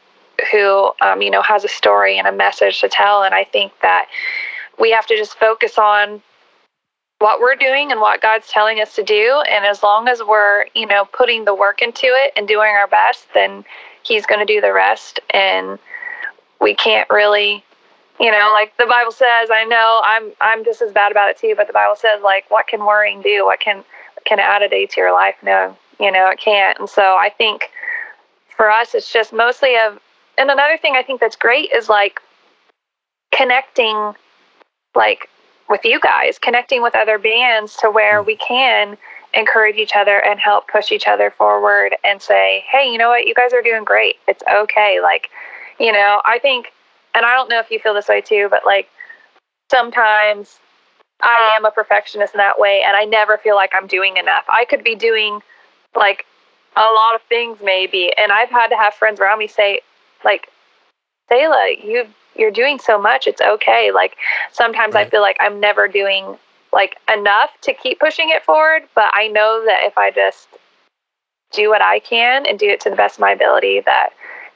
who 0.51 0.91
um, 1.01 1.21
you 1.21 1.31
know 1.31 1.41
has 1.41 1.63
a 1.63 1.67
story 1.67 2.17
and 2.17 2.27
a 2.27 2.31
message 2.31 2.81
to 2.81 2.89
tell. 2.89 3.23
And 3.23 3.33
I 3.33 3.43
think 3.43 3.71
that 3.81 4.07
we 4.79 4.91
have 4.91 5.05
to 5.07 5.17
just 5.17 5.37
focus 5.37 5.77
on 5.77 6.21
what 7.19 7.39
we're 7.39 7.55
doing 7.55 7.91
and 7.91 7.99
what 7.99 8.21
God's 8.21 8.47
telling 8.47 8.79
us 8.79 8.95
to 8.95 9.03
do. 9.03 9.41
And 9.49 9.65
as 9.65 9.81
long 9.81 10.07
as 10.07 10.21
we're, 10.21 10.67
you 10.75 10.85
know, 10.85 11.05
putting 11.05 11.45
the 11.45 11.55
work 11.55 11.81
into 11.81 12.05
it 12.05 12.33
and 12.35 12.47
doing 12.47 12.69
our 12.69 12.87
best, 12.87 13.27
then 13.33 13.65
He's 14.03 14.25
going 14.25 14.45
to 14.45 14.51
do 14.51 14.61
the 14.61 14.71
rest. 14.71 15.19
And 15.31 15.79
we 16.61 16.73
can't 16.73 17.09
really, 17.09 17.63
you 18.19 18.31
know, 18.31 18.51
like 18.53 18.75
the 18.77 18.85
Bible 18.85 19.11
says. 19.11 19.49
I 19.51 19.65
know 19.65 20.01
I'm 20.05 20.31
I'm 20.39 20.63
just 20.63 20.81
as 20.81 20.91
bad 20.91 21.11
about 21.11 21.29
it 21.29 21.37
too, 21.37 21.53
but 21.57 21.67
the 21.67 21.73
Bible 21.73 21.95
says 21.95 22.21
like, 22.23 22.49
what 22.49 22.67
can 22.67 22.85
worrying 22.85 23.21
do? 23.21 23.45
What 23.45 23.59
can 23.59 23.83
can 24.25 24.39
add 24.39 24.61
a 24.61 24.69
day 24.69 24.85
to 24.85 25.01
your 25.01 25.13
life? 25.13 25.35
No, 25.43 25.75
you 25.99 26.11
know, 26.11 26.29
it 26.29 26.39
can't. 26.39 26.79
And 26.79 26.89
so 26.89 27.01
I 27.01 27.29
think 27.37 27.69
for 28.55 28.69
us, 28.69 28.95
it's 28.95 29.11
just 29.11 29.33
mostly 29.33 29.77
of. 29.77 29.99
And 30.39 30.51
another 30.51 30.77
thing 30.77 30.93
I 30.95 31.01
think 31.01 31.19
that's 31.19 31.35
great 31.35 31.71
is 31.75 31.89
like 31.89 32.19
connecting, 33.33 34.13
like 34.93 35.29
with 35.69 35.81
you 35.83 35.99
guys, 35.99 36.37
connecting 36.37 36.81
with 36.81 36.95
other 36.95 37.17
bands 37.17 37.75
to 37.77 37.89
where 37.89 38.21
mm. 38.21 38.27
we 38.27 38.35
can 38.37 38.97
encourage 39.33 39.75
each 39.75 39.95
other 39.95 40.23
and 40.23 40.39
help 40.39 40.67
push 40.67 40.91
each 40.91 41.07
other 41.07 41.31
forward 41.31 41.95
and 42.03 42.21
say, 42.21 42.63
hey, 42.69 42.89
you 42.89 42.97
know 42.97 43.09
what? 43.09 43.25
You 43.25 43.33
guys 43.33 43.53
are 43.53 43.61
doing 43.61 43.83
great. 43.83 44.15
It's 44.27 44.43
okay. 44.51 44.99
Like, 45.01 45.29
you 45.79 45.91
know, 45.91 46.21
I 46.25 46.39
think, 46.39 46.71
and 47.13 47.25
I 47.25 47.35
don't 47.35 47.49
know 47.49 47.59
if 47.59 47.69
you 47.69 47.79
feel 47.79 47.93
this 47.93 48.07
way 48.07 48.21
too, 48.21 48.47
but 48.49 48.61
like 48.65 48.89
sometimes 49.69 50.59
I 51.21 51.55
am 51.55 51.65
a 51.65 51.71
perfectionist 51.71 52.33
in 52.33 52.37
that 52.37 52.59
way 52.59 52.83
and 52.85 52.95
I 52.95 53.05
never 53.05 53.37
feel 53.37 53.55
like 53.55 53.71
I'm 53.73 53.87
doing 53.87 54.17
enough. 54.17 54.45
I 54.49 54.65
could 54.65 54.83
be 54.83 54.95
doing 54.95 55.41
like 55.97 56.25
a 56.75 56.81
lot 56.81 57.15
of 57.15 57.21
things 57.23 57.57
maybe. 57.63 58.13
And 58.17 58.31
I've 58.31 58.49
had 58.49 58.67
to 58.67 58.77
have 58.77 58.93
friends 58.93 59.19
around 59.19 59.39
me 59.39 59.47
say, 59.47 59.81
like, 60.23 60.49
Selah, 61.29 61.73
you 61.83 62.05
you're 62.35 62.51
doing 62.51 62.79
so 62.79 63.01
much. 63.01 63.27
It's 63.27 63.41
okay. 63.41 63.91
Like 63.91 64.15
sometimes 64.51 64.95
I 64.95 65.05
feel 65.05 65.21
like 65.21 65.37
I'm 65.39 65.59
never 65.59 65.87
doing 65.87 66.37
like 66.71 66.97
enough 67.11 67.49
to 67.61 67.73
keep 67.73 67.99
pushing 67.99 68.29
it 68.29 68.43
forward, 68.43 68.83
but 68.93 69.09
I 69.13 69.27
know 69.27 69.63
that 69.65 69.81
if 69.83 69.97
I 69.97 70.11
just 70.11 70.47
do 71.51 71.69
what 71.69 71.81
I 71.81 71.99
can 71.99 72.45
and 72.45 72.59
do 72.59 72.69
it 72.69 72.79
to 72.81 72.89
the 72.89 72.95
best 72.95 73.15
of 73.15 73.21
my 73.21 73.31
ability 73.31 73.81
that 73.81 74.09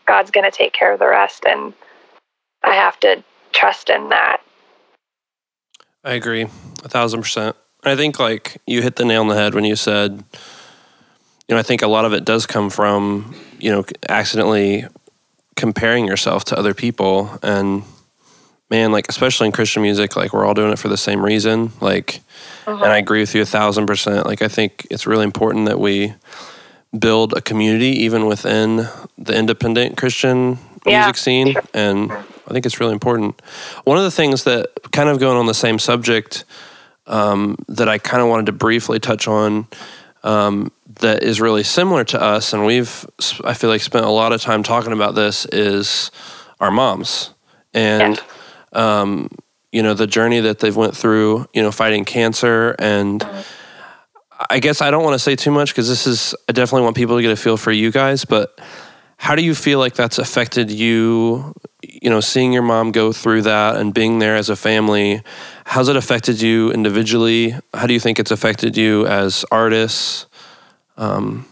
God's 0.05 0.29
going 0.29 0.49
to 0.49 0.55
take 0.55 0.73
care 0.73 0.93
of 0.93 0.99
the 0.99 1.07
rest 1.07 1.45
and 1.45 1.73
I 2.63 2.75
have 2.75 2.99
to 3.01 3.23
trust 3.53 3.89
in 3.89 4.09
that. 4.09 4.41
I 6.03 6.13
agree, 6.13 6.43
a 6.43 6.89
thousand 6.89 7.21
percent. 7.21 7.55
I 7.83 7.95
think 7.95 8.19
like 8.19 8.57
you 8.67 8.81
hit 8.81 8.97
the 8.97 9.05
nail 9.05 9.21
on 9.21 9.27
the 9.27 9.35
head 9.35 9.55
when 9.55 9.65
you 9.65 9.75
said, 9.75 10.23
you 11.51 11.55
know, 11.55 11.59
I 11.59 11.63
think 11.63 11.81
a 11.81 11.87
lot 11.87 12.05
of 12.05 12.13
it 12.13 12.23
does 12.23 12.45
come 12.45 12.69
from 12.69 13.35
you 13.59 13.71
know 13.71 13.83
accidentally 14.07 14.85
comparing 15.57 16.07
yourself 16.07 16.45
to 16.45 16.57
other 16.57 16.73
people, 16.73 17.29
and 17.43 17.83
man, 18.69 18.93
like 18.93 19.09
especially 19.09 19.47
in 19.47 19.51
Christian 19.51 19.81
music, 19.83 20.15
like 20.15 20.31
we're 20.31 20.45
all 20.45 20.53
doing 20.53 20.71
it 20.71 20.79
for 20.79 20.87
the 20.87 20.95
same 20.97 21.23
reason. 21.23 21.73
Like, 21.81 22.21
and 22.65 22.81
I 22.85 22.97
agree 22.99 23.19
with 23.19 23.35
you 23.35 23.41
a 23.41 23.45
thousand 23.45 23.85
percent. 23.85 24.25
Like 24.25 24.41
I 24.41 24.47
think 24.47 24.87
it's 24.89 25.05
really 25.05 25.25
important 25.25 25.65
that 25.65 25.77
we 25.77 26.13
build 26.97 27.33
a 27.33 27.41
community 27.41 28.03
even 28.05 28.27
within 28.27 28.87
the 29.17 29.37
independent 29.37 29.97
Christian 29.97 30.57
Yeah. 30.85 30.99
music 30.99 31.17
scene, 31.17 31.55
and 31.73 32.13
I 32.13 32.53
think 32.53 32.65
it's 32.65 32.79
really 32.79 32.93
important. 32.93 33.41
One 33.83 33.97
of 33.97 34.03
the 34.05 34.11
things 34.11 34.45
that 34.45 34.69
kind 34.93 35.09
of 35.09 35.19
going 35.19 35.37
on 35.37 35.47
the 35.47 35.53
same 35.53 35.79
subject 35.79 36.45
um, 37.07 37.57
that 37.67 37.89
I 37.89 37.97
kind 37.97 38.21
of 38.23 38.29
wanted 38.29 38.45
to 38.45 38.53
briefly 38.53 38.99
touch 38.99 39.27
on 39.27 39.67
um, 40.23 40.71
that 40.99 41.23
is 41.23 41.39
really 41.39 41.63
similar 41.63 42.03
to 42.05 42.21
us, 42.21 42.53
and 42.53 42.65
we've 42.65 43.05
I 43.43 43.53
feel 43.53 43.69
like 43.69 43.81
spent 43.81 44.05
a 44.05 44.09
lot 44.09 44.33
of 44.33 44.41
time 44.41 44.63
talking 44.63 44.93
about 44.93 45.15
this 45.15 45.45
is 45.45 46.11
our 46.59 46.71
moms 46.71 47.33
and 47.73 48.19
um, 48.73 49.29
you 49.71 49.83
know 49.83 49.93
the 49.93 50.07
journey 50.07 50.39
that 50.41 50.59
they've 50.59 50.75
went 50.75 50.95
through. 50.95 51.47
You 51.53 51.61
know, 51.61 51.71
fighting 51.71 52.05
cancer, 52.05 52.75
and 52.79 53.25
I 54.49 54.59
guess 54.59 54.81
I 54.81 54.91
don't 54.91 55.03
want 55.03 55.15
to 55.15 55.19
say 55.19 55.35
too 55.35 55.51
much 55.51 55.69
because 55.71 55.87
this 55.87 56.07
is. 56.07 56.35
I 56.49 56.53
definitely 56.53 56.83
want 56.83 56.95
people 56.95 57.15
to 57.15 57.21
get 57.21 57.31
a 57.31 57.35
feel 57.35 57.57
for 57.57 57.71
you 57.71 57.91
guys, 57.91 58.25
but 58.25 58.59
how 59.17 59.35
do 59.35 59.43
you 59.43 59.53
feel 59.53 59.79
like 59.79 59.93
that's 59.93 60.17
affected 60.17 60.71
you? 60.71 61.53
You 61.83 62.09
know, 62.09 62.21
seeing 62.21 62.53
your 62.53 62.63
mom 62.63 62.91
go 62.91 63.11
through 63.11 63.43
that 63.43 63.77
and 63.77 63.93
being 63.93 64.19
there 64.19 64.35
as 64.35 64.49
a 64.49 64.55
family. 64.55 65.21
How's 65.65 65.89
it 65.89 65.95
affected 65.95 66.41
you 66.41 66.71
individually? 66.71 67.55
How 67.73 67.87
do 67.87 67.93
you 67.93 67.99
think 67.99 68.19
it's 68.19 68.31
affected 68.31 68.75
you 68.75 69.05
as 69.07 69.45
artists? 69.51 70.25
Um, 71.01 71.45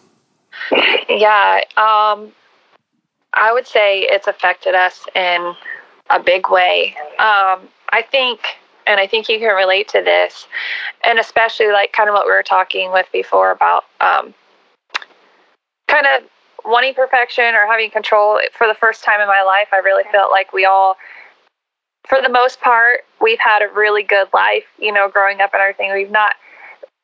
Yeah, 1.10 1.62
um, 1.75 2.32
I 3.34 3.51
would 3.51 3.65
say 3.68 4.01
it's 4.01 4.27
affected 4.27 4.75
us 4.75 5.06
in 5.15 5.56
a 6.12 6.20
big 6.20 6.50
way. 6.50 6.96
Um, 7.18 7.68
I 7.89 8.06
think, 8.10 8.41
and 8.86 9.00
I 9.00 9.08
think 9.08 9.27
you 9.27 9.39
can 9.39 9.56
relate 9.56 9.88
to 9.89 10.01
this, 10.03 10.48
and 11.03 11.18
especially 11.18 11.72
like 11.72 11.94
kind 11.94 12.10
of 12.10 12.13
what 12.13 12.25
we 12.25 12.32
were 12.32 12.44
talking 12.44 12.91
with 12.91 13.08
before 13.12 13.51
about 13.51 13.86
um, 14.01 14.34
kind 15.88 16.06
of 16.06 16.29
wanting 16.63 16.94
perfection 16.94 17.56
or 17.56 17.65
having 17.65 17.89
control. 17.89 18.39
For 18.56 18.68
the 18.68 18.75
first 18.75 19.03
time 19.03 19.20
in 19.20 19.27
my 19.27 19.41
life, 19.41 19.70
I 19.74 19.77
really 19.77 20.03
felt 20.12 20.29
like 20.29 20.53
we 20.53 20.65
all, 20.65 20.96
for 22.08 22.22
the 22.22 22.29
most 22.29 22.62
part, 22.62 23.00
we've 23.20 23.39
had 23.39 23.63
a 23.63 23.74
really 23.74 24.03
good 24.03 24.27
life, 24.32 24.65
you 24.77 24.94
know, 24.94 25.10
growing 25.10 25.41
up 25.41 25.53
and 25.53 25.62
everything. 25.62 25.91
We've 25.91 26.12
not 26.12 26.36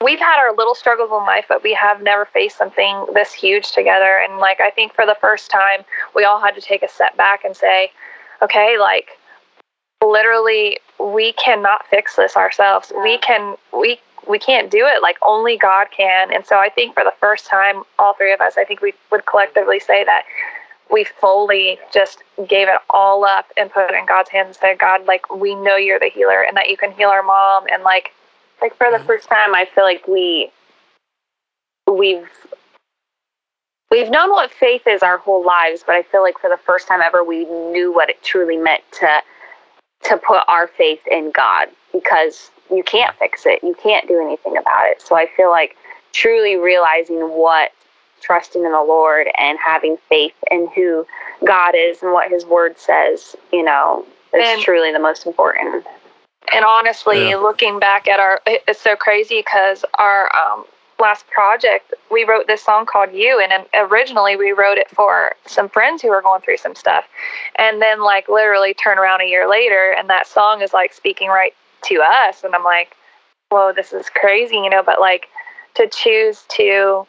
we've 0.04 0.20
had 0.20 0.40
our 0.40 0.56
little 0.56 0.76
struggles 0.76 1.10
in 1.10 1.26
life, 1.26 1.46
but 1.48 1.64
we 1.64 1.74
have 1.74 2.02
never 2.02 2.26
faced 2.26 2.58
something 2.58 3.06
this 3.14 3.34
huge 3.34 3.72
together. 3.72 4.20
And 4.24 4.38
like, 4.40 4.60
I 4.60 4.70
think 4.70 4.94
for 4.94 5.06
the 5.06 5.18
first 5.22 5.50
time, 5.50 5.86
we 6.16 6.24
all 6.24 6.40
had 6.40 6.56
to 6.56 6.62
take 6.62 6.84
a 6.84 6.90
step 6.90 7.16
back 7.16 7.46
and 7.46 7.56
say, 7.56 7.92
okay, 8.42 8.78
like, 8.78 9.18
literally, 10.04 10.80
we 11.00 11.34
cannot 11.34 11.86
fix 11.88 12.16
this 12.16 12.36
ourselves. 12.36 12.92
We 13.04 13.18
can, 13.20 13.56
we, 13.78 14.00
we 14.28 14.38
can't 14.38 14.70
do 14.70 14.86
it. 14.86 15.02
Like, 15.02 15.18
only 15.22 15.58
God 15.58 15.88
can. 15.96 16.34
And 16.34 16.46
so 16.46 16.58
I 16.58 16.70
think 16.70 16.94
for 16.94 17.04
the 17.04 17.14
first 17.20 17.48
time, 17.48 17.84
all 17.98 18.14
three 18.14 18.34
of 18.34 18.42
us, 18.42 18.56
I 18.58 18.66
think 18.66 18.82
we 18.82 18.94
would 19.12 19.26
collectively 19.26 19.80
say 19.80 20.04
that 20.04 20.24
we 20.92 21.04
fully 21.04 21.80
just 21.92 22.22
gave 22.48 22.68
it 22.68 22.80
all 22.90 23.24
up 23.24 23.46
and 23.58 23.72
put 23.72 23.90
it 23.90 23.96
in 23.96 24.06
God's 24.06 24.30
hands 24.30 24.48
and 24.48 24.56
said, 24.56 24.78
God, 24.78 25.06
like, 25.06 25.34
we 25.34 25.56
know 25.56 25.78
you're 25.78 26.00
the 26.00 26.12
healer 26.14 26.42
and 26.42 26.56
that 26.58 26.70
you 26.70 26.78
can 26.78 26.92
heal 26.92 27.10
our 27.10 27.24
mom. 27.24 27.66
And 27.72 27.82
like, 27.82 28.12
like 28.62 28.76
for 28.76 28.90
the 28.92 28.98
mm-hmm. 28.98 29.08
first 29.08 29.28
time 29.28 29.54
i 29.54 29.66
feel 29.74 29.84
like 29.84 30.08
we 30.08 30.52
we've 31.92 32.30
we've 33.92 34.10
known 34.10 34.30
what 34.30 34.52
faith 34.52 34.88
is 34.88 35.04
our 35.04 35.18
whole 35.18 35.46
lives 35.46 35.84
but 35.86 35.96
i 35.96 36.04
feel 36.04 36.22
like 36.22 36.38
for 36.40 36.50
the 36.50 36.58
first 36.58 36.88
time 36.88 37.02
ever 37.02 37.24
we 37.24 37.46
knew 37.46 37.94
what 37.94 38.10
it 38.10 38.22
truly 38.24 38.58
meant 38.58 38.84
to 38.92 39.20
to 40.04 40.18
put 40.18 40.44
our 40.48 40.68
faith 40.68 41.02
in 41.10 41.32
god 41.32 41.68
because 41.94 42.52
you 42.72 42.84
can't 42.84 43.16
fix 43.18 43.46
it. 43.46 43.60
You 43.64 43.76
can't 43.82 44.08
do 44.08 44.20
anything 44.20 44.58
about 44.58 44.88
it. 44.88 45.02
So 45.02 45.16
i 45.16 45.28
feel 45.36 45.50
like 45.50 45.76
truly 46.14 46.56
realizing 46.56 47.18
what 47.18 47.72
trusting 48.22 48.64
in 48.64 48.72
the 48.72 48.82
lord 48.82 49.28
and 49.38 49.60
having 49.64 49.98
faith 50.10 50.34
in 50.50 50.68
who 50.74 51.06
god 51.46 51.76
is 51.76 52.02
and 52.02 52.14
what 52.14 52.32
his 52.32 52.46
word 52.46 52.80
says 52.80 53.36
you 53.52 53.62
know 53.62 54.06
is 54.34 54.48
And- 54.48 54.62
truly 54.62 54.92
the 54.92 55.00
most 55.00 55.26
important 55.26 55.86
And 56.54 56.64
honestly, 56.66 57.30
Yeah. 57.30 57.38
looking 57.38 57.80
back 57.80 58.08
at 58.08 58.20
our, 58.20 58.42
it's 58.46 58.82
so 58.82 58.96
crazy 58.96 59.40
because 59.40 59.84
our 59.98 60.34
um, 60.36 60.66
last 61.00 61.28
project, 61.28 61.94
we 62.12 62.24
wrote 62.24 62.48
this 62.48 62.64
song 62.64 62.86
called 62.86 63.12
"You," 63.12 63.40
and 63.40 63.66
originally 63.74 64.36
we 64.36 64.52
wrote 64.52 64.78
it 64.78 64.90
for 64.90 65.36
some 65.46 65.68
friends 65.70 66.02
who 66.02 66.10
were 66.10 66.22
going 66.22 66.42
through 66.42 66.58
some 66.58 66.76
stuff, 66.76 67.06
and 67.58 67.82
then 67.82 68.02
like 68.02 68.30
literally 68.30 68.74
turn 68.74 68.98
around 68.98 69.22
a 69.22 69.26
year 69.26 69.48
later, 69.50 69.94
and 69.98 70.10
that 70.10 70.28
song 70.28 70.62
is 70.62 70.74
like 70.74 70.94
speaking 70.94 71.30
right 71.30 71.54
to 71.84 72.02
us, 72.02 72.44
and 72.44 72.56
I'm 72.56 72.64
like, 72.64 72.96
whoa, 73.50 73.74
this 73.74 73.94
is 73.94 74.10
crazy, 74.10 74.56
you 74.56 74.70
know. 74.70 74.84
But 74.84 75.00
like 75.00 75.28
to 75.76 75.88
choose 75.88 76.44
to 76.50 77.06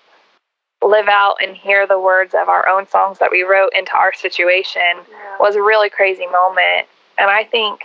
live 0.82 1.08
out 1.08 1.36
and 1.42 1.56
hear 1.56 1.86
the 1.86 1.98
words 1.98 2.34
of 2.34 2.48
our 2.48 2.68
own 2.68 2.86
songs 2.88 3.18
that 3.18 3.30
we 3.30 3.42
wrote 3.42 3.72
into 3.74 3.94
our 3.96 4.12
situation 4.12 4.98
was 5.40 5.56
a 5.56 5.62
really 5.62 5.90
crazy 5.90 6.26
moment, 6.26 6.86
and 7.18 7.30
I 7.30 7.44
think, 7.44 7.82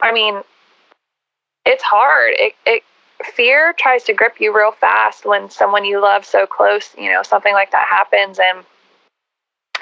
I 0.00 0.12
mean 0.12 0.42
it's 1.68 1.84
hard. 1.84 2.32
It, 2.38 2.54
it 2.66 2.82
fear 3.34 3.74
tries 3.78 4.04
to 4.04 4.14
grip 4.14 4.36
you 4.40 4.56
real 4.56 4.72
fast 4.72 5.26
when 5.26 5.50
someone 5.50 5.84
you 5.84 6.00
love 6.00 6.24
so 6.24 6.46
close, 6.46 6.94
you 6.96 7.12
know, 7.12 7.22
something 7.22 7.52
like 7.52 7.70
that 7.72 7.86
happens 7.86 8.38
and 8.38 8.64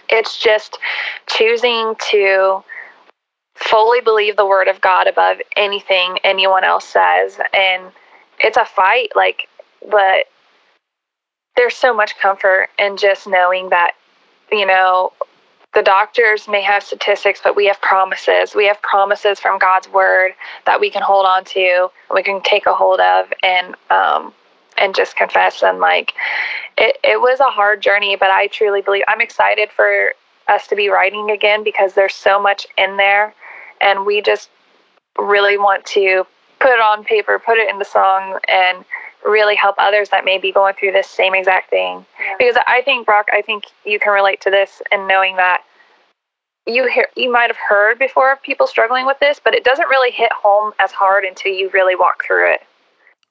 it's 0.08 0.38
just 0.42 0.78
choosing 1.26 1.94
to 2.10 2.62
fully 3.54 4.00
believe 4.00 4.36
the 4.36 4.46
word 4.46 4.68
of 4.68 4.80
God 4.80 5.06
above 5.06 5.38
anything 5.56 6.18
anyone 6.24 6.64
else 6.64 6.84
says 6.84 7.38
and 7.54 7.84
it's 8.38 8.56
a 8.56 8.64
fight 8.64 9.10
like 9.16 9.48
but 9.90 10.26
there's 11.56 11.74
so 11.74 11.94
much 11.94 12.18
comfort 12.18 12.68
in 12.78 12.98
just 12.98 13.26
knowing 13.26 13.70
that 13.70 13.92
you 14.52 14.66
know 14.66 15.10
the 15.76 15.82
doctors 15.82 16.48
may 16.48 16.62
have 16.62 16.82
statistics, 16.82 17.38
but 17.44 17.54
we 17.54 17.66
have 17.66 17.78
promises. 17.82 18.54
We 18.54 18.66
have 18.66 18.80
promises 18.80 19.38
from 19.38 19.58
God's 19.58 19.86
word 19.90 20.32
that 20.64 20.80
we 20.80 20.88
can 20.88 21.02
hold 21.02 21.26
on 21.26 21.44
to, 21.44 21.88
we 22.14 22.22
can 22.22 22.40
take 22.40 22.64
a 22.64 22.72
hold 22.72 22.98
of, 22.98 23.30
and 23.42 23.74
um, 23.90 24.32
and 24.78 24.94
just 24.94 25.16
confess. 25.16 25.62
And 25.62 25.78
like, 25.78 26.14
it, 26.78 26.96
it 27.04 27.20
was 27.20 27.40
a 27.40 27.50
hard 27.50 27.82
journey, 27.82 28.16
but 28.16 28.30
I 28.30 28.46
truly 28.46 28.80
believe 28.80 29.04
I'm 29.06 29.20
excited 29.20 29.68
for 29.70 30.14
us 30.48 30.66
to 30.68 30.76
be 30.76 30.88
writing 30.88 31.30
again 31.30 31.62
because 31.62 31.92
there's 31.92 32.14
so 32.14 32.40
much 32.40 32.66
in 32.78 32.96
there, 32.96 33.34
and 33.82 34.06
we 34.06 34.22
just 34.22 34.48
really 35.18 35.58
want 35.58 35.84
to 35.84 36.26
put 36.58 36.70
it 36.70 36.80
on 36.80 37.04
paper, 37.04 37.38
put 37.38 37.58
it 37.58 37.68
in 37.68 37.78
the 37.78 37.84
song, 37.84 38.38
and 38.48 38.82
really 39.26 39.56
help 39.56 39.74
others 39.78 40.08
that 40.10 40.24
may 40.24 40.38
be 40.38 40.52
going 40.52 40.74
through 40.74 40.92
this 40.92 41.08
same 41.08 41.34
exact 41.34 41.68
thing 41.68 42.06
because 42.38 42.56
I 42.66 42.82
think 42.82 43.06
Brock, 43.06 43.26
I 43.32 43.42
think 43.42 43.64
you 43.84 43.98
can 43.98 44.12
relate 44.12 44.40
to 44.42 44.50
this 44.50 44.80
and 44.92 45.08
knowing 45.08 45.36
that 45.36 45.62
you 46.66 46.88
hear 46.88 47.08
you 47.16 47.30
might 47.30 47.48
have 47.48 47.56
heard 47.56 47.98
before 47.98 48.32
of 48.32 48.42
people 48.42 48.66
struggling 48.66 49.06
with 49.06 49.18
this, 49.20 49.40
but 49.42 49.54
it 49.54 49.64
doesn't 49.64 49.88
really 49.88 50.10
hit 50.10 50.32
home 50.32 50.72
as 50.78 50.92
hard 50.92 51.24
until 51.24 51.52
you 51.52 51.70
really 51.70 51.94
walk 51.94 52.24
through 52.24 52.54
it. 52.54 52.60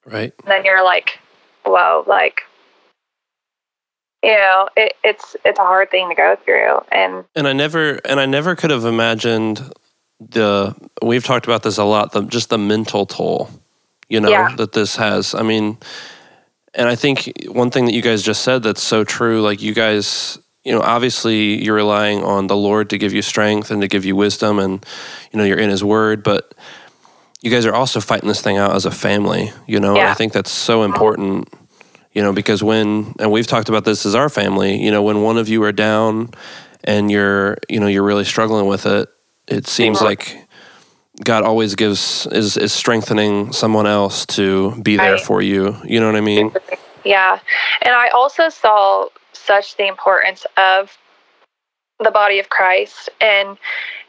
right. 0.06 0.34
And 0.44 0.48
then 0.52 0.66
you're 0.66 0.84
like, 0.84 1.20
whoa, 1.66 2.04
like 2.08 2.42
you 4.24 4.32
know, 4.32 4.68
it, 4.76 4.94
it's 5.04 5.36
it's 5.46 5.60
a 5.60 5.64
hard 5.64 5.92
thing 5.92 6.10
to 6.10 6.16
go 6.16 6.36
through, 6.44 6.80
and 6.92 7.26
and 7.36 7.48
I 7.48 7.54
never 7.54 8.00
and 8.06 8.20
I 8.20 8.26
never 8.26 8.56
could 8.56 8.72
have 8.72 8.86
imagined 8.86 9.72
the 10.20 10.76
we've 11.04 11.24
talked 11.24 11.46
about 11.46 11.64
this 11.64 11.78
a 11.78 11.84
lot 11.84 12.14
the 12.14 12.24
just 12.24 12.50
the 12.50 12.58
mental 12.58 13.06
toll 13.06 13.50
you 14.16 14.22
know 14.22 14.30
Yeah. 14.30 14.56
that 14.56 14.72
this 14.72 14.96
has. 14.96 15.36
I 15.36 15.44
mean 15.44 15.78
and 16.76 16.88
I 16.90 16.96
think 16.96 17.32
one 17.48 17.72
thing 17.72 17.86
that 17.86 17.94
you 17.94 18.02
guys 18.02 18.22
just 18.22 18.42
said 18.44 18.64
that's 18.64 18.84
so 18.84 19.04
true 19.04 19.42
like 19.42 19.62
you 19.62 19.74
guys 19.74 20.38
you 20.64 20.72
know 20.72 20.82
obviously 20.82 21.64
you're 21.64 21.76
relying 21.76 22.24
on 22.24 22.48
the 22.48 22.56
Lord 22.56 22.90
to 22.90 22.98
give 22.98 23.14
you 23.14 23.22
strength 23.22 23.72
and 23.72 23.82
to 23.82 23.88
give 23.88 24.06
you 24.06 24.16
wisdom 24.16 24.60
and 24.60 24.86
you 25.32 25.40
know 25.40 25.46
you're 25.46 25.58
in 25.58 25.70
his 25.70 25.84
word 25.84 26.24
but 26.24 26.54
you 27.42 27.52
guys 27.52 27.66
are 27.66 27.74
also 27.74 28.00
fighting 28.00 28.28
this 28.28 28.42
thing 28.42 28.58
out 28.58 28.76
as 28.76 28.86
a 28.86 28.92
family 28.92 29.52
you 29.68 29.80
know 29.80 29.96
and 29.96 30.08
I 30.08 30.14
think 30.14 30.34
that's 30.34 30.52
so 30.52 30.84
important 30.84 31.48
you 32.12 32.22
know 32.22 32.34
because 32.34 32.62
when 32.62 33.16
and 33.20 33.32
we've 33.32 33.48
talked 33.48 33.70
about 33.70 33.86
this 33.86 34.06
as 34.06 34.16
our 34.16 34.30
family 34.30 34.82
you 34.84 34.92
know 34.92 35.04
when 35.04 35.22
one 35.22 35.38
of 35.38 35.48
you 35.48 35.64
are 35.64 35.72
down 35.72 36.30
and 36.84 37.10
you're 37.10 37.58
you 37.70 37.80
know 37.80 37.88
you're 37.88 38.04
really 38.04 38.26
struggling 38.26 38.68
with 38.68 38.86
it 38.86 39.10
it 39.48 39.68
seems 39.68 39.98
mm-hmm. 39.98 40.08
like 40.08 40.45
god 41.24 41.44
always 41.44 41.76
gives 41.76 42.28
is 42.32 42.58
is 42.58 42.74
strengthening 42.74 43.52
someone 43.54 43.88
else 43.88 44.26
to 44.26 44.72
be 44.82 44.98
there 44.98 45.14
Right. 45.14 45.22
for 45.22 45.42
you 45.42 45.76
you 45.84 46.00
know 46.00 46.08
what 46.08 46.16
i 46.16 46.22
mean 46.22 46.52
Yeah. 47.06 47.38
And 47.84 47.94
I 47.94 48.08
also 48.10 48.50
saw 48.50 49.10
such 49.32 49.78
the 49.78 49.88
importance 49.88 50.44
of 50.58 50.98
the 52.00 52.10
body 52.10 52.40
of 52.40 52.50
Christ 52.50 53.10
and 53.22 53.58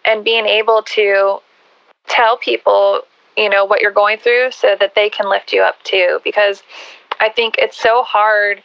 and 0.06 0.24
being 0.24 0.46
able 0.46 0.82
to 0.94 1.38
tell 2.08 2.38
people, 2.38 3.02
you 3.36 3.50
know, 3.50 3.66
what 3.66 3.82
you're 3.82 3.92
going 3.92 4.16
through 4.18 4.50
so 4.52 4.76
that 4.80 4.94
they 4.94 5.10
can 5.10 5.28
lift 5.28 5.52
you 5.52 5.60
up 5.62 5.76
too 5.84 6.20
because 6.24 6.62
I 7.20 7.28
think 7.28 7.56
it's 7.58 7.76
so 7.78 8.02
hard 8.02 8.62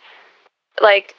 like 0.82 1.14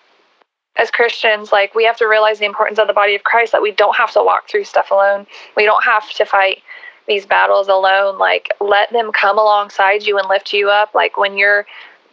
as 0.79 0.91
Christians, 0.91 1.52
like 1.52 1.75
we 1.75 1.85
have 1.85 1.99
to 1.99 2.07
realize 2.09 2.38
the 2.38 2.47
importance 2.47 2.79
of 2.79 2.87
the 2.87 2.95
body 2.95 3.14
of 3.14 3.25
Christ 3.25 3.52
that 3.52 3.61
we 3.61 3.73
don't 3.73 3.95
have 3.97 4.11
to 4.14 4.23
walk 4.25 4.49
through 4.49 4.64
stuff 4.64 4.91
alone. 4.91 5.26
We 5.55 5.64
don't 5.67 5.85
have 5.85 6.09
to 6.14 6.25
fight 6.25 6.62
these 7.06 7.26
battles 7.26 7.68
alone. 7.68 8.18
Like 8.18 8.50
let 8.61 8.92
them 8.92 9.12
come 9.12 9.38
alongside 9.38 10.06
you 10.06 10.18
and 10.18 10.28
lift 10.28 10.52
you 10.52 10.71
up. 10.71 10.94
Like 10.94 11.16
when 11.16 11.37
you're 11.37 11.66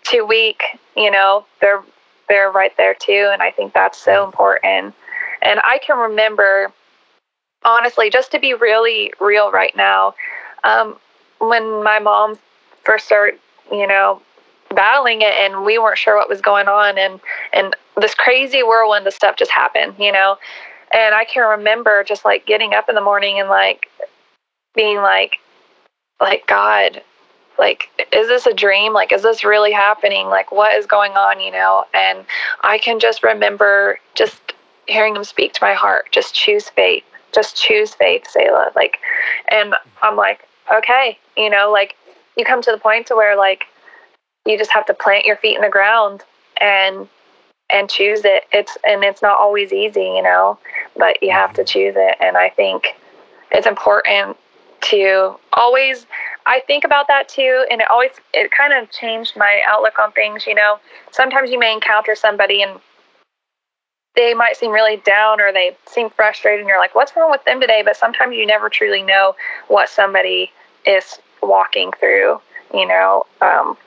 too 0.03 0.25
weak, 0.25 0.61
you 0.95 1.11
know, 1.11 1.45
they're 1.61 1.83
they're 2.27 2.51
right 2.51 2.75
there 2.77 2.93
too. 2.93 3.29
And 3.31 3.41
I 3.41 3.51
think 3.51 3.73
that's 3.73 3.97
so 3.97 4.25
important. 4.25 4.93
And 5.41 5.59
I 5.63 5.79
can 5.85 5.97
remember 5.97 6.71
honestly, 7.65 8.09
just 8.09 8.31
to 8.31 8.39
be 8.39 8.53
really 8.53 9.11
real 9.19 9.51
right 9.51 9.75
now, 9.75 10.15
um, 10.63 10.97
when 11.39 11.83
my 11.83 11.99
mom 11.99 12.37
first 12.83 13.05
started, 13.05 13.39
you 13.71 13.87
know, 13.87 14.21
battling 14.75 15.21
it 15.21 15.33
and 15.39 15.65
we 15.65 15.79
weren't 15.79 15.97
sure 15.97 16.15
what 16.15 16.29
was 16.29 16.41
going 16.41 16.67
on 16.67 16.97
and 16.97 17.19
and 17.53 17.75
this 17.97 18.13
crazy 18.13 18.61
whirlwind 18.61 19.07
of 19.07 19.13
stuff 19.13 19.35
just 19.35 19.51
happened, 19.51 19.95
you 19.97 20.11
know. 20.11 20.37
And 20.93 21.13
I 21.13 21.25
can 21.25 21.47
remember 21.47 22.03
just 22.03 22.25
like 22.25 22.45
getting 22.45 22.73
up 22.73 22.89
in 22.89 22.95
the 22.95 23.01
morning 23.01 23.39
and 23.39 23.49
like 23.49 23.89
being 24.75 24.97
like, 24.97 25.37
like 26.19 26.45
God, 26.47 27.01
like 27.57 27.89
is 28.11 28.27
this 28.27 28.45
a 28.45 28.53
dream? 28.53 28.93
Like 28.93 29.11
is 29.11 29.21
this 29.21 29.43
really 29.43 29.71
happening? 29.71 30.27
Like 30.27 30.51
what 30.51 30.75
is 30.75 30.85
going 30.85 31.13
on? 31.13 31.39
You 31.39 31.51
know? 31.51 31.85
And 31.93 32.25
I 32.61 32.77
can 32.77 32.99
just 32.99 33.23
remember 33.23 33.99
just 34.15 34.53
hearing 34.87 35.15
him 35.15 35.23
speak 35.23 35.53
to 35.53 35.63
my 35.63 35.73
heart. 35.73 36.09
Just 36.11 36.33
choose 36.33 36.69
faith. 36.69 37.03
Just 37.33 37.55
choose 37.55 37.93
faith, 37.93 38.27
Selah. 38.27 38.71
Like, 38.75 38.97
and 39.49 39.75
I'm 40.01 40.15
like, 40.15 40.47
okay, 40.73 41.17
you 41.37 41.49
know, 41.49 41.71
like 41.71 41.95
you 42.35 42.45
come 42.45 42.61
to 42.61 42.71
the 42.71 42.77
point 42.77 43.07
to 43.07 43.15
where 43.15 43.37
like 43.37 43.65
you 44.45 44.57
just 44.57 44.71
have 44.71 44.85
to 44.87 44.93
plant 44.93 45.25
your 45.25 45.35
feet 45.35 45.55
in 45.55 45.61
the 45.61 45.69
ground 45.69 46.23
and 46.57 47.07
and 47.69 47.89
choose 47.89 48.21
it. 48.25 48.45
It's 48.51 48.77
and 48.83 49.03
it's 49.03 49.21
not 49.21 49.39
always 49.39 49.71
easy, 49.71 50.01
you 50.01 50.23
know, 50.23 50.57
but 50.97 51.21
you 51.21 51.31
have 51.31 51.53
to 51.53 51.61
mm-hmm. 51.61 51.67
choose 51.67 51.95
it. 51.97 52.17
And 52.19 52.37
I 52.37 52.49
think 52.49 52.95
it's 53.51 53.67
important 53.67 54.37
to 54.81 55.35
always 55.53 56.05
I 56.45 56.61
think 56.61 56.83
about 56.83 57.07
that 57.07 57.29
too 57.29 57.65
and 57.69 57.81
it 57.81 57.89
always 57.89 58.11
it 58.33 58.51
kind 58.51 58.73
of 58.73 58.91
changed 58.91 59.35
my 59.35 59.61
outlook 59.67 59.99
on 59.99 60.11
things, 60.11 60.45
you 60.47 60.55
know. 60.55 60.79
Sometimes 61.11 61.51
you 61.51 61.59
may 61.59 61.73
encounter 61.73 62.15
somebody 62.15 62.61
and 62.61 62.79
they 64.15 64.33
might 64.33 64.57
seem 64.57 64.71
really 64.71 64.97
down 64.97 65.39
or 65.39 65.53
they 65.53 65.75
seem 65.85 66.09
frustrated 66.09 66.59
and 66.59 66.67
you're 66.67 66.79
like, 66.79 66.95
what's 66.95 67.15
wrong 67.15 67.31
with 67.31 67.43
them 67.45 67.61
today? 67.61 67.81
But 67.83 67.95
sometimes 67.95 68.35
you 68.35 68.45
never 68.45 68.69
truly 68.69 69.03
know 69.03 69.35
what 69.67 69.89
somebody 69.89 70.51
is 70.85 71.19
walking 71.41 71.91
through, 71.99 72.41
you 72.73 72.87
know. 72.87 73.25
Um, 73.41 73.77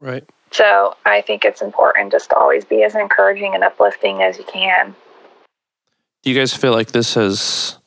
Right. 0.00 0.24
so 0.50 0.94
I 1.06 1.22
think 1.22 1.44
it's 1.44 1.62
important 1.62 2.12
just 2.12 2.30
to 2.30 2.36
always 2.36 2.64
be 2.64 2.82
as 2.82 2.94
encouraging 2.94 3.54
and 3.54 3.64
uplifting 3.64 4.22
as 4.22 4.38
you 4.38 4.44
can. 4.44 4.94
Do 6.22 6.30
you 6.30 6.38
guys 6.38 6.52
feel 6.52 6.72
like 6.72 6.92
this 6.92 7.14
has? 7.14 7.78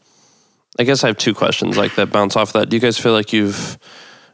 I 0.77 0.83
guess 0.83 1.03
I 1.03 1.07
have 1.07 1.17
two 1.17 1.33
questions 1.33 1.77
like 1.77 1.95
that 1.95 2.11
bounce 2.11 2.35
off 2.35 2.53
that. 2.53 2.69
Do 2.69 2.75
you 2.77 2.81
guys 2.81 2.97
feel 2.97 3.13
like 3.13 3.33
you've 3.33 3.77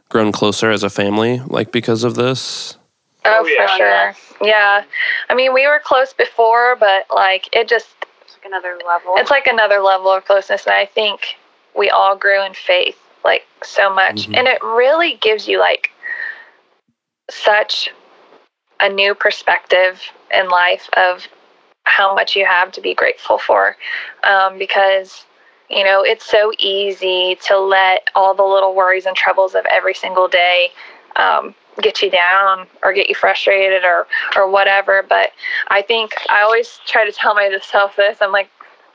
grown 0.08 0.32
closer 0.32 0.70
as 0.70 0.82
a 0.82 0.90
family, 0.90 1.40
like 1.46 1.72
because 1.72 2.04
of 2.04 2.14
this? 2.14 2.76
Oh, 3.24 3.38
Oh, 3.42 3.46
yeah. 3.46 3.66
for 3.66 3.76
sure. 3.76 4.46
Yeah. 4.48 4.84
I 5.30 5.34
mean, 5.34 5.52
we 5.54 5.66
were 5.66 5.80
close 5.82 6.12
before, 6.12 6.76
but 6.76 7.06
like 7.12 7.48
it 7.56 7.68
just, 7.68 7.88
It's 8.22 8.34
like 8.36 8.44
another 8.44 8.78
level. 8.86 9.14
it's 9.16 9.30
like 9.30 9.46
another 9.46 9.80
level 9.80 10.10
of 10.12 10.24
closeness. 10.24 10.66
And 10.66 10.74
I 10.74 10.86
think 10.86 11.36
we 11.76 11.90
all 11.90 12.16
grew 12.16 12.44
in 12.44 12.54
faith 12.54 12.96
like 13.24 13.44
so 13.64 13.92
much. 13.92 14.28
Mhm. 14.28 14.36
And 14.38 14.46
it 14.48 14.62
really 14.62 15.14
gives 15.14 15.48
you 15.48 15.58
like 15.58 15.90
such 17.30 17.88
a 18.78 18.88
new 18.88 19.14
perspective 19.14 20.00
in 20.32 20.48
life 20.48 20.88
of 20.96 21.26
how 21.84 22.14
much 22.14 22.36
you 22.36 22.44
have 22.44 22.70
to 22.72 22.80
be 22.80 22.94
grateful 22.94 23.38
for. 23.38 23.76
Um, 24.22 24.58
because, 24.58 25.24
you 25.70 25.84
know, 25.84 26.02
it's 26.02 26.24
so 26.24 26.52
easy 26.58 27.38
to 27.46 27.58
let 27.58 28.08
all 28.14 28.34
the 28.34 28.44
little 28.44 28.74
worries 28.74 29.06
and 29.06 29.16
troubles 29.16 29.54
of 29.54 29.64
every 29.70 29.94
single 29.94 30.28
day 30.28 30.70
um, 31.16 31.54
get 31.82 32.02
you 32.02 32.10
down 32.10 32.66
or 32.82 32.92
get 32.92 33.08
you 33.08 33.14
frustrated 33.14 33.84
or, 33.84 34.06
or 34.36 34.50
whatever. 34.50 35.04
But 35.08 35.30
I 35.68 35.82
think 35.82 36.14
I 36.28 36.42
always 36.42 36.78
try 36.86 37.04
to 37.04 37.12
tell 37.12 37.34
myself 37.34 37.96
this 37.96 38.18
I'm 38.20 38.32
like, 38.32 38.50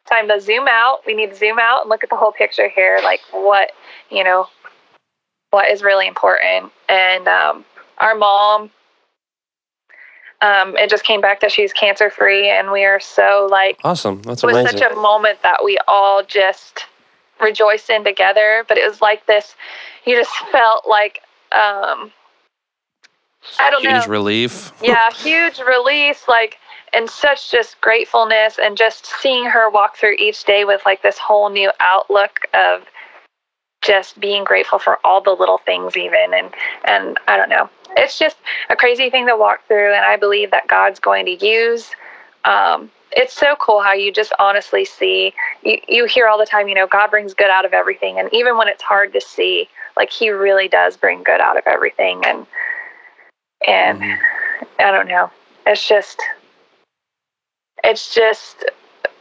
time 0.09 0.27
to 0.27 0.39
zoom 0.39 0.67
out. 0.67 0.99
We 1.05 1.13
need 1.13 1.29
to 1.29 1.35
zoom 1.35 1.59
out 1.59 1.81
and 1.81 1.89
look 1.89 2.03
at 2.03 2.09
the 2.09 2.15
whole 2.15 2.31
picture 2.31 2.69
here. 2.69 2.99
Like, 3.03 3.21
what, 3.31 3.71
you 4.09 4.23
know, 4.23 4.47
what 5.51 5.69
is 5.69 5.83
really 5.83 6.07
important. 6.07 6.71
And 6.89 7.27
um, 7.27 7.65
our 7.97 8.15
mom, 8.15 8.71
um, 10.41 10.75
it 10.77 10.89
just 10.89 11.03
came 11.03 11.21
back 11.21 11.39
that 11.41 11.51
she's 11.51 11.71
cancer 11.73 12.09
free, 12.09 12.49
and 12.49 12.71
we 12.71 12.83
are 12.83 12.99
so 12.99 13.47
like 13.49 13.79
Awesome. 13.83 14.21
That's 14.23 14.43
amazing. 14.43 14.59
it 14.59 14.63
was 14.63 14.71
such 14.81 14.91
a 14.91 14.95
moment 14.95 15.41
that 15.43 15.63
we 15.63 15.77
all 15.87 16.23
just 16.23 16.85
rejoiced 17.39 17.89
in 17.89 18.03
together. 18.03 18.65
But 18.67 18.77
it 18.77 18.87
was 18.89 19.01
like 19.01 19.25
this, 19.25 19.55
you 20.05 20.15
just 20.15 20.31
felt 20.51 20.87
like, 20.87 21.21
um, 21.51 22.11
I 23.59 23.69
don't 23.71 23.81
Huge 23.81 24.05
know, 24.05 24.05
relief. 24.07 24.71
yeah, 24.81 25.09
huge 25.15 25.59
release, 25.59 26.27
like, 26.27 26.57
and 26.93 27.09
such 27.09 27.51
just 27.51 27.79
gratefulness, 27.81 28.59
and 28.61 28.77
just 28.77 29.05
seeing 29.21 29.45
her 29.45 29.69
walk 29.69 29.97
through 29.97 30.15
each 30.19 30.43
day 30.43 30.65
with 30.65 30.81
like 30.85 31.01
this 31.01 31.17
whole 31.17 31.49
new 31.49 31.71
outlook 31.79 32.41
of 32.53 32.83
just 33.81 34.19
being 34.19 34.43
grateful 34.43 34.77
for 34.77 34.99
all 35.03 35.21
the 35.21 35.31
little 35.31 35.57
things, 35.59 35.97
even, 35.97 36.33
and 36.33 36.51
and 36.85 37.17
I 37.27 37.37
don't 37.37 37.49
know, 37.49 37.69
it's 37.97 38.17
just 38.17 38.37
a 38.69 38.75
crazy 38.75 39.09
thing 39.09 39.27
to 39.27 39.35
walk 39.37 39.65
through, 39.67 39.93
and 39.93 40.05
I 40.05 40.17
believe 40.17 40.51
that 40.51 40.67
God's 40.67 40.99
going 40.99 41.25
to 41.25 41.45
use. 41.45 41.91
Um, 42.45 42.89
it's 43.11 43.33
so 43.33 43.55
cool 43.59 43.81
how 43.81 43.93
you 43.93 44.11
just 44.11 44.31
honestly 44.39 44.85
see 44.85 45.33
you, 45.63 45.77
you 45.87 46.05
hear 46.05 46.27
all 46.27 46.37
the 46.37 46.45
time 46.45 46.69
you 46.69 46.73
know 46.73 46.87
god 46.87 47.11
brings 47.11 47.33
good 47.33 47.49
out 47.49 47.65
of 47.65 47.73
everything 47.73 48.17
and 48.17 48.29
even 48.33 48.55
when 48.57 48.69
it's 48.69 48.81
hard 48.81 49.11
to 49.11 49.19
see 49.19 49.67
like 49.97 50.09
he 50.09 50.29
really 50.29 50.69
does 50.69 50.95
bring 50.95 51.21
good 51.21 51.41
out 51.41 51.57
of 51.57 51.63
everything 51.67 52.21
and 52.25 52.47
and 53.67 53.99
Mhm. 53.99 54.19
I 54.79 54.91
don't 54.91 55.07
know. 55.07 55.29
It's 55.67 55.87
just, 55.87 56.19
it's 57.83 58.13
just 58.13 58.65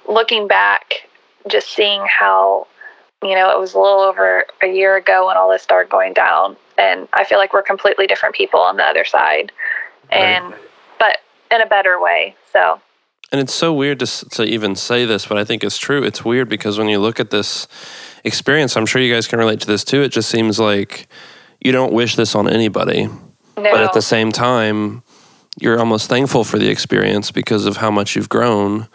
looking 0.09 0.47
back, 0.49 1.09
just 1.49 1.69
seeing 1.71 2.03
how, 2.07 2.67
you 3.23 3.35
know, 3.35 3.51
it 3.51 3.59
was 3.59 3.75
a 3.75 3.79
little 3.79 4.01
over 4.01 4.45
a 4.63 4.67
year 4.67 4.97
ago 4.97 5.27
when 5.27 5.37
all 5.37 5.51
this 5.51 5.63
started 5.63 5.91
going 5.91 6.13
down. 6.13 6.57
And 6.79 7.09
I 7.13 7.25
feel 7.25 7.39
like 7.39 7.53
we're 7.53 7.63
completely 7.63 8.07
different 8.07 8.35
people 8.35 8.61
on 8.61 8.77
the 8.77 8.85
other 8.85 9.05
side. 9.05 9.53
And, 10.11 10.55
but 10.99 11.19
in 11.51 11.61
a 11.61 11.67
better 11.67 12.01
way. 12.01 12.35
So, 12.53 12.81
And 13.31 13.41
it's 13.41 13.53
so 13.53 13.73
weird 13.73 14.01
to, 14.01 14.07
to 14.31 14.45
even 14.45 14.75
say 14.75 15.05
this, 15.05 15.27
but 15.27 15.37
I 15.37 15.45
think 15.45 15.63
it's 15.63 15.79
true. 15.79 16.03
It's 16.03 16.25
weird 16.25 16.49
because 16.49 16.79
when 16.79 16.89
you 16.89 16.99
look 16.99 17.21
at 17.21 17.31
this 17.31 17.69
experience, 18.25 18.77
I'm 18.77 18.87
sure 18.87 19.03
you 19.03 19.13
guys 19.13 19.27
can 19.27 19.39
relate 19.39 19.61
to 19.61 19.67
this 19.67 19.85
too. 19.85 20.03
It 20.03 20.11
just 20.11 20.31
seems 20.31 20.59
like 20.59 21.07
you 21.61 21.73
don't 21.73 21.93
wish 21.93 22.17
this 22.17 22.35
on 22.35 22.49
anybody. 22.49 23.07
no. 23.07 23.19
But 23.57 23.83
at 23.83 23.93
the 23.93 24.03
same 24.03 24.33
time, 24.33 25.03
you're 25.61 25.79
almost 25.79 26.09
thankful 26.09 26.45
for 26.45 26.59
the 26.59 26.71
experience 26.71 27.31
because 27.31 27.67
of 27.67 27.77
how 27.77 27.91
much 27.91 28.17
you've 28.17 28.31
grown. 28.31 28.89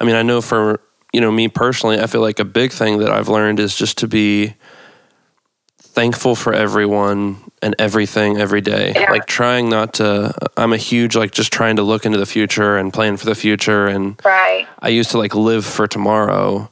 I 0.00 0.04
mean, 0.04 0.16
I 0.16 0.22
know 0.22 0.40
for, 0.40 0.80
you 1.12 1.20
know, 1.20 1.30
me 1.30 1.48
personally, 1.48 2.00
I 2.00 2.06
feel 2.06 2.20
like 2.20 2.38
a 2.38 2.44
big 2.44 2.72
thing 2.72 2.98
that 2.98 3.10
I've 3.10 3.28
learned 3.28 3.60
is 3.60 3.74
just 3.74 3.98
to 3.98 4.08
be 4.08 4.54
thankful 5.98 6.36
for 6.36 6.52
everyone 6.52 7.38
and 7.60 7.74
everything 7.78 8.38
every 8.38 8.60
day. 8.60 8.92
Yeah. 8.94 9.10
Like 9.10 9.26
trying 9.26 9.68
not 9.68 9.94
to 9.94 10.32
I'm 10.56 10.72
a 10.72 10.76
huge 10.76 11.16
like 11.16 11.32
just 11.32 11.52
trying 11.52 11.76
to 11.76 11.82
look 11.82 12.06
into 12.06 12.18
the 12.18 12.26
future 12.26 12.76
and 12.76 12.92
plan 12.92 13.16
for 13.16 13.26
the 13.26 13.34
future 13.34 13.88
and 13.88 14.20
right. 14.24 14.68
I 14.78 14.90
used 14.90 15.10
to 15.10 15.18
like 15.18 15.34
live 15.34 15.64
for 15.66 15.88
tomorrow 15.88 16.70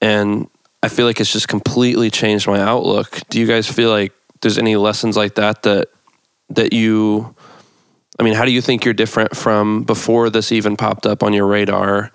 and 0.00 0.48
I 0.82 0.88
feel 0.88 1.06
like 1.06 1.20
it's 1.20 1.32
just 1.32 1.46
completely 1.46 2.10
changed 2.10 2.48
my 2.48 2.60
outlook. 2.60 3.20
Do 3.28 3.38
you 3.38 3.46
guys 3.46 3.70
feel 3.70 3.90
like 3.90 4.12
there's 4.40 4.58
any 4.58 4.74
lessons 4.74 5.16
like 5.16 5.36
that 5.36 5.62
that 5.62 5.90
that 6.50 6.72
you 6.72 7.34
I 8.18 8.24
mean, 8.24 8.34
how 8.34 8.44
do 8.44 8.50
you 8.50 8.60
think 8.60 8.84
you're 8.84 8.94
different 8.94 9.36
from 9.36 9.84
before 9.84 10.30
this 10.30 10.50
even 10.50 10.76
popped 10.76 11.06
up 11.06 11.22
on 11.22 11.32
your 11.32 11.46
radar 11.46 12.10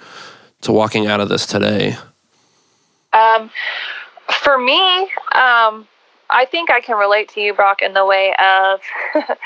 to 0.63 0.71
walking 0.71 1.07
out 1.07 1.19
of 1.19 1.29
this 1.29 1.45
today? 1.45 1.95
Um, 3.13 3.51
for 4.31 4.57
me, 4.57 5.03
um, 5.33 5.87
I 6.29 6.45
think 6.49 6.71
I 6.71 6.81
can 6.81 6.97
relate 6.97 7.29
to 7.29 7.41
you, 7.41 7.53
Brock, 7.53 7.81
in 7.81 7.93
the 7.93 8.05
way 8.05 8.33
of 8.39 8.81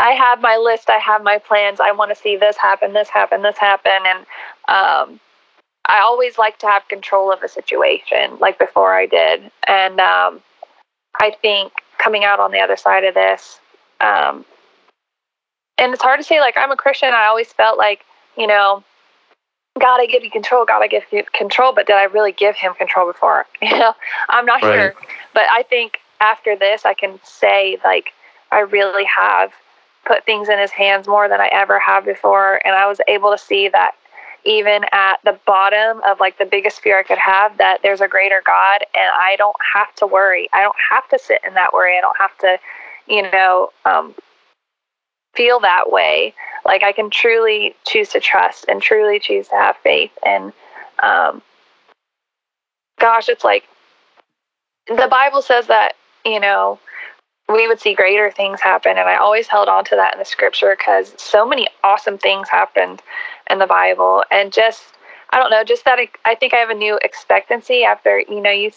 I 0.00 0.10
have 0.12 0.40
my 0.40 0.56
list, 0.56 0.88
I 0.90 0.98
have 0.98 1.22
my 1.22 1.38
plans, 1.38 1.80
I 1.80 1.92
want 1.92 2.10
to 2.10 2.20
see 2.20 2.36
this 2.36 2.56
happen, 2.56 2.92
this 2.92 3.08
happen, 3.08 3.42
this 3.42 3.58
happen, 3.58 3.92
and 4.06 4.18
um, 4.68 5.20
I 5.86 6.00
always 6.00 6.38
like 6.38 6.58
to 6.60 6.66
have 6.66 6.88
control 6.88 7.32
of 7.32 7.42
a 7.42 7.48
situation, 7.48 8.38
like 8.38 8.58
before 8.58 8.94
I 8.94 9.06
did, 9.06 9.50
and 9.68 10.00
um, 10.00 10.40
I 11.20 11.36
think 11.42 11.72
coming 11.98 12.24
out 12.24 12.40
on 12.40 12.52
the 12.52 12.60
other 12.60 12.76
side 12.76 13.04
of 13.04 13.14
this, 13.14 13.60
um, 14.00 14.44
and 15.78 15.92
it's 15.92 16.02
hard 16.02 16.20
to 16.20 16.24
say. 16.24 16.40
Like 16.40 16.56
I'm 16.56 16.70
a 16.70 16.76
Christian, 16.76 17.12
I 17.12 17.26
always 17.26 17.52
felt 17.52 17.76
like 17.78 18.04
you 18.36 18.46
know 18.46 18.82
God, 19.80 20.00
I 20.00 20.06
give 20.06 20.22
you 20.22 20.30
control. 20.30 20.64
God, 20.64 20.82
I 20.82 20.86
give 20.86 21.04
you 21.10 21.24
control. 21.32 21.72
But 21.72 21.86
did 21.86 21.96
I 21.96 22.04
really 22.04 22.32
give 22.32 22.56
him 22.56 22.74
control 22.74 23.10
before? 23.10 23.46
You 23.62 23.76
know, 23.78 23.94
I'm 24.28 24.46
not 24.46 24.62
Right. 24.62 24.74
sure. 24.74 24.94
But 25.32 25.44
I 25.50 25.62
think 25.64 25.98
after 26.20 26.56
this, 26.56 26.84
I 26.84 26.94
can 26.94 27.18
say 27.24 27.78
like 27.84 28.12
I 28.52 28.60
really 28.60 29.04
have 29.04 29.52
put 30.06 30.24
things 30.24 30.48
in 30.48 30.58
his 30.58 30.70
hands 30.70 31.08
more 31.08 31.28
than 31.28 31.40
I 31.40 31.48
ever 31.48 31.78
have 31.78 32.04
before, 32.04 32.60
and 32.64 32.74
I 32.74 32.86
was 32.86 33.00
able 33.08 33.30
to 33.32 33.38
see 33.38 33.68
that 33.68 33.94
even 34.44 34.84
at 34.92 35.16
the 35.24 35.38
bottom 35.46 36.02
of 36.06 36.20
like 36.20 36.38
the 36.38 36.44
biggest 36.44 36.80
fear 36.80 36.98
I 36.98 37.02
could 37.02 37.18
have, 37.18 37.56
that 37.58 37.78
there's 37.82 38.02
a 38.02 38.08
greater 38.08 38.42
God, 38.44 38.82
and 38.94 39.10
I 39.18 39.36
don't 39.36 39.56
have 39.74 39.94
to 39.96 40.06
worry. 40.06 40.48
I 40.52 40.62
don't 40.62 40.76
have 40.90 41.08
to 41.08 41.18
sit 41.18 41.40
in 41.46 41.54
that 41.54 41.72
worry. 41.72 41.96
I 41.96 42.00
don't 42.02 42.18
have 42.18 42.36
to, 42.38 42.58
you 43.08 43.22
know, 43.30 43.70
um, 43.86 44.14
feel 45.34 45.60
that 45.60 45.90
way 45.90 46.34
like 46.64 46.82
i 46.82 46.92
can 46.92 47.10
truly 47.10 47.74
choose 47.86 48.08
to 48.10 48.20
trust 48.20 48.64
and 48.68 48.82
truly 48.82 49.18
choose 49.18 49.48
to 49.48 49.54
have 49.54 49.76
faith 49.82 50.12
and 50.24 50.52
um, 51.02 51.42
gosh 53.00 53.28
it's 53.28 53.44
like 53.44 53.64
the 54.88 55.08
bible 55.10 55.42
says 55.42 55.66
that 55.66 55.94
you 56.24 56.40
know 56.40 56.78
we 57.48 57.68
would 57.68 57.80
see 57.80 57.94
greater 57.94 58.30
things 58.30 58.60
happen 58.60 58.96
and 58.96 59.08
i 59.08 59.16
always 59.16 59.46
held 59.46 59.68
on 59.68 59.84
to 59.84 59.96
that 59.96 60.14
in 60.14 60.18
the 60.18 60.24
scripture 60.24 60.74
because 60.78 61.14
so 61.16 61.46
many 61.46 61.66
awesome 61.82 62.18
things 62.18 62.48
happened 62.48 63.02
in 63.50 63.58
the 63.58 63.66
bible 63.66 64.24
and 64.30 64.52
just 64.52 64.82
i 65.30 65.38
don't 65.38 65.50
know 65.50 65.64
just 65.64 65.84
that 65.84 65.98
i 66.24 66.34
think 66.34 66.54
i 66.54 66.58
have 66.58 66.70
a 66.70 66.74
new 66.74 66.98
expectancy 67.02 67.84
after 67.84 68.20
you 68.28 68.40
know 68.40 68.50
you 68.50 68.70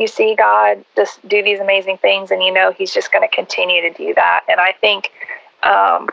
you 0.00 0.06
see 0.06 0.34
God 0.34 0.84
just 0.96 1.26
do 1.28 1.42
these 1.42 1.60
amazing 1.60 1.98
things, 1.98 2.30
and 2.30 2.42
you 2.42 2.52
know 2.52 2.72
He's 2.72 2.92
just 2.92 3.12
going 3.12 3.28
to 3.28 3.34
continue 3.34 3.82
to 3.82 3.92
do 3.92 4.14
that. 4.14 4.44
And 4.48 4.58
I 4.58 4.72
think, 4.80 5.12
um, 5.62 6.08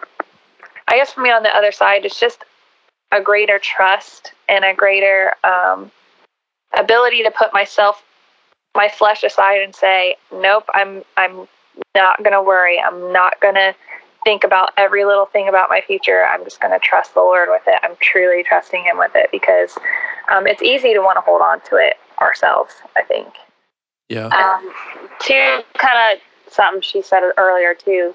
I 0.88 0.95
guess 0.97 1.13
for 1.13 1.21
me 1.21 1.31
on 1.31 1.43
the 1.43 1.55
other 1.55 1.71
side, 1.71 2.05
it's 2.05 2.19
just 2.19 2.43
a 3.12 3.21
greater 3.21 3.60
trust 3.60 4.33
and 4.49 4.65
a 4.65 4.73
greater 4.73 5.33
um, 5.43 5.91
ability 6.77 7.23
to 7.23 7.31
put 7.31 7.53
myself, 7.53 8.03
my 8.75 8.89
flesh 8.89 9.23
aside, 9.23 9.62
and 9.62 9.75
say, 9.75 10.15
"Nope, 10.31 10.65
I'm 10.73 11.03
I'm 11.15 11.47
not 11.95 12.19
going 12.19 12.33
to 12.33 12.41
worry. 12.41 12.79
I'm 12.79 13.12
not 13.12 13.39
going 13.41 13.55
to." 13.55 13.75
think 14.23 14.43
about 14.43 14.73
every 14.75 15.05
little 15.05 15.27
thing 15.27 15.47
about 15.47 15.69
my 15.69 15.79
future. 15.79 16.25
I'm 16.25 16.43
just 16.43 16.60
going 16.60 16.77
to 16.77 16.79
trust 16.79 17.13
the 17.13 17.21
Lord 17.21 17.47
with 17.49 17.62
it. 17.65 17.79
I'm 17.81 17.95
truly 18.01 18.43
trusting 18.43 18.83
Him 18.83 18.97
with 18.97 19.12
it 19.15 19.29
because 19.31 19.77
um, 20.29 20.45
it's 20.45 20.62
easy 20.62 20.93
to 20.93 20.99
want 20.99 21.15
to 21.15 21.21
hold 21.21 21.41
on 21.41 21.62
to 21.69 21.77
it 21.77 21.93
ourselves, 22.19 22.73
I 22.97 23.03
think. 23.03 23.29
Yeah. 24.10 24.27
Um, 24.27 24.73
to 25.21 25.63
kind 25.77 26.17
of 26.17 26.51
something 26.51 26.81
she 26.81 27.01
said 27.01 27.21
earlier 27.38 27.73
too. 27.73 28.13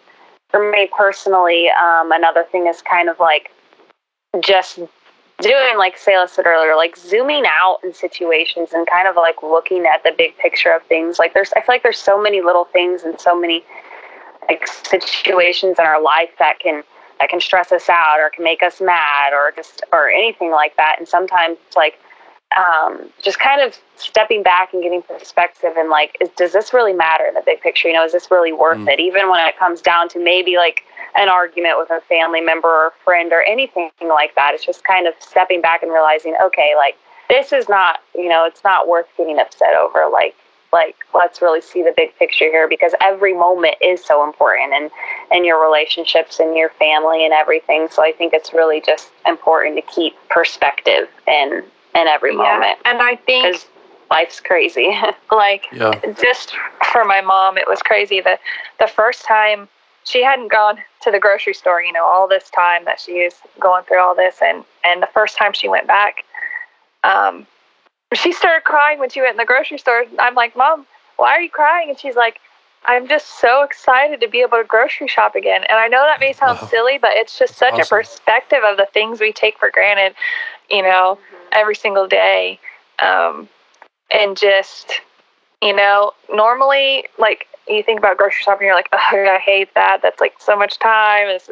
For 0.52 0.70
me 0.70 0.88
personally, 0.96 1.68
um, 1.70 2.12
another 2.12 2.44
thing 2.44 2.68
is 2.68 2.80
kind 2.82 3.08
of 3.08 3.18
like 3.18 3.50
just 4.40 4.78
doing 5.40 5.76
like 5.76 5.98
Selah 5.98 6.28
said 6.28 6.46
earlier, 6.46 6.76
like 6.76 6.96
zooming 6.96 7.44
out 7.46 7.78
in 7.82 7.92
situations 7.92 8.72
and 8.72 8.86
kind 8.86 9.08
of 9.08 9.16
like 9.16 9.42
looking 9.42 9.86
at 9.86 10.02
the 10.04 10.12
big 10.16 10.36
picture 10.38 10.72
of 10.72 10.82
things. 10.84 11.18
Like 11.18 11.34
there's, 11.34 11.52
I 11.56 11.60
feel 11.60 11.74
like 11.74 11.82
there's 11.82 11.98
so 11.98 12.22
many 12.22 12.40
little 12.40 12.66
things 12.66 13.02
and 13.02 13.18
so 13.20 13.38
many 13.38 13.64
like 14.48 14.66
situations 14.66 15.78
in 15.78 15.84
our 15.84 16.00
life 16.00 16.30
that 16.38 16.60
can 16.60 16.84
that 17.20 17.28
can 17.28 17.40
stress 17.40 17.70
us 17.72 17.88
out 17.88 18.18
or 18.18 18.30
can 18.30 18.42
make 18.42 18.62
us 18.62 18.80
mad 18.80 19.32
or 19.32 19.52
just 19.54 19.82
or 19.92 20.10
anything 20.10 20.50
like 20.50 20.76
that. 20.76 20.96
And 20.98 21.08
sometimes 21.08 21.58
like 21.76 21.98
um, 22.56 23.10
just 23.22 23.38
kind 23.38 23.60
of 23.60 23.76
stepping 23.96 24.42
back 24.42 24.72
and 24.72 24.82
getting 24.82 25.02
perspective 25.02 25.72
and 25.76 25.88
like, 25.90 26.16
is, 26.20 26.28
does 26.36 26.52
this 26.52 26.72
really 26.72 26.92
matter 26.92 27.24
in 27.26 27.34
the 27.34 27.42
big 27.44 27.60
picture? 27.60 27.88
You 27.88 27.94
know, 27.94 28.04
is 28.04 28.12
this 28.12 28.30
really 28.30 28.52
worth 28.52 28.78
Mm. 28.78 28.92
it? 28.92 29.00
Even 29.00 29.28
when 29.28 29.44
it 29.46 29.58
comes 29.58 29.80
down 29.80 30.08
to 30.10 30.18
maybe 30.18 30.56
like 30.56 30.82
an 31.14 31.28
argument 31.28 31.76
with 31.78 31.90
a 31.90 32.00
family 32.02 32.40
member 32.40 32.68
or 32.68 32.86
a 32.88 32.92
friend 33.04 33.32
or 33.32 33.42
anything 33.42 33.90
like 34.06 34.34
that. 34.34 34.54
It's 34.54 34.64
just 34.64 34.84
kind 34.84 35.06
of 35.06 35.14
stepping 35.18 35.60
back 35.60 35.82
and 35.82 35.92
realizing, 35.92 36.36
okay, 36.42 36.72
like 36.76 36.96
this 37.28 37.52
is 37.52 37.68
not, 37.68 38.00
you 38.14 38.28
know, 38.28 38.44
it's 38.46 38.64
not 38.64 38.88
worth 38.88 39.06
getting 39.16 39.38
upset 39.38 39.74
over. 39.74 40.08
Like, 40.10 40.34
like 40.72 40.96
let's 41.14 41.42
really 41.42 41.60
see 41.60 41.82
the 41.82 41.92
big 41.94 42.16
picture 42.18 42.46
here 42.46 42.66
because 42.66 42.94
every 43.00 43.34
moment 43.34 43.74
is 43.82 44.02
so 44.02 44.24
important 44.24 44.72
and 44.72 44.90
and 45.30 45.44
your 45.44 45.62
relationships 45.62 46.40
and 46.40 46.56
your 46.56 46.70
family 46.70 47.24
and 47.24 47.34
everything. 47.34 47.88
So 47.90 48.02
I 48.02 48.12
think 48.12 48.32
it's 48.32 48.54
really 48.54 48.80
just 48.80 49.10
important 49.26 49.76
to 49.76 49.82
keep 49.82 50.14
perspective 50.30 51.08
in 51.26 51.62
in 51.94 52.06
every 52.08 52.34
moment 52.34 52.78
And 52.84 53.00
I 53.02 53.16
think 53.16 53.56
life's 54.10 54.40
crazy. 54.40 54.96
like 55.32 55.66
Yeah. 55.72 55.98
just 56.20 56.54
for 56.92 57.04
my 57.04 57.20
mom 57.20 57.56
it 57.58 57.66
was 57.68 57.80
crazy 57.82 58.20
the 58.20 58.38
the 58.78 58.86
first 58.88 59.24
time 59.24 59.68
she 60.04 60.22
hadn't 60.22 60.50
gone 60.50 60.78
to 61.02 61.10
the 61.10 61.18
grocery 61.20 61.54
store 61.54 61.82
you 61.82 61.92
know 61.92 62.04
all 62.04 62.26
this 62.28 62.50
time 62.50 62.84
that 62.84 63.00
she 63.00 63.24
was 63.24 63.34
going 63.60 63.84
through 63.84 64.00
all 64.00 64.14
this 64.14 64.36
and 64.42 64.64
and 64.84 65.02
the 65.02 65.06
first 65.08 65.36
time 65.36 65.52
she 65.52 65.68
went 65.68 65.86
back 65.86 66.24
um 67.04 67.46
she 68.14 68.32
started 68.32 68.64
crying 68.64 68.98
when 68.98 69.08
she 69.10 69.20
went 69.20 69.32
in 69.32 69.36
the 69.38 69.44
grocery 69.44 69.78
store 69.78 70.04
i'm 70.18 70.34
like 70.34 70.54
mom 70.56 70.86
why 71.16 71.30
are 71.30 71.40
you 71.40 71.50
crying 71.50 71.88
and 71.88 71.98
she's 71.98 72.16
like 72.16 72.40
i'm 72.84 73.08
just 73.08 73.40
so 73.40 73.62
excited 73.62 74.20
to 74.20 74.28
be 74.28 74.40
able 74.42 74.58
to 74.58 74.64
grocery 74.64 75.08
shop 75.08 75.34
again 75.34 75.62
and 75.68 75.78
i 75.78 75.88
know 75.88 76.02
that 76.02 76.20
may 76.20 76.32
sound 76.32 76.58
Wow. 76.60 76.68
silly 76.68 76.98
but 76.98 77.12
it's 77.14 77.38
just 77.38 77.58
That's 77.58 77.76
such 77.76 77.80
awesome. 77.80 77.96
a 77.96 78.00
perspective 78.00 78.58
of 78.64 78.76
the 78.76 78.86
things 78.92 79.20
we 79.20 79.32
take 79.32 79.58
for 79.58 79.70
granted 79.70 80.14
you 80.70 80.82
know 80.82 81.18
every 81.52 81.74
single 81.74 82.06
day 82.06 82.58
um 83.00 83.48
and 84.10 84.36
just 84.36 85.00
you 85.62 85.74
know 85.74 86.12
normally 86.32 87.04
like 87.18 87.46
you 87.68 87.82
think 87.82 87.98
about 87.98 88.16
grocery 88.16 88.42
shopping 88.42 88.66
you're 88.66 88.76
like 88.76 88.88
oh 88.92 88.98
i 89.12 89.38
hate 89.38 89.72
that 89.74 90.00
that's 90.02 90.20
like 90.20 90.34
so 90.38 90.56
much 90.56 90.78
time 90.78 91.28
is 91.28 91.48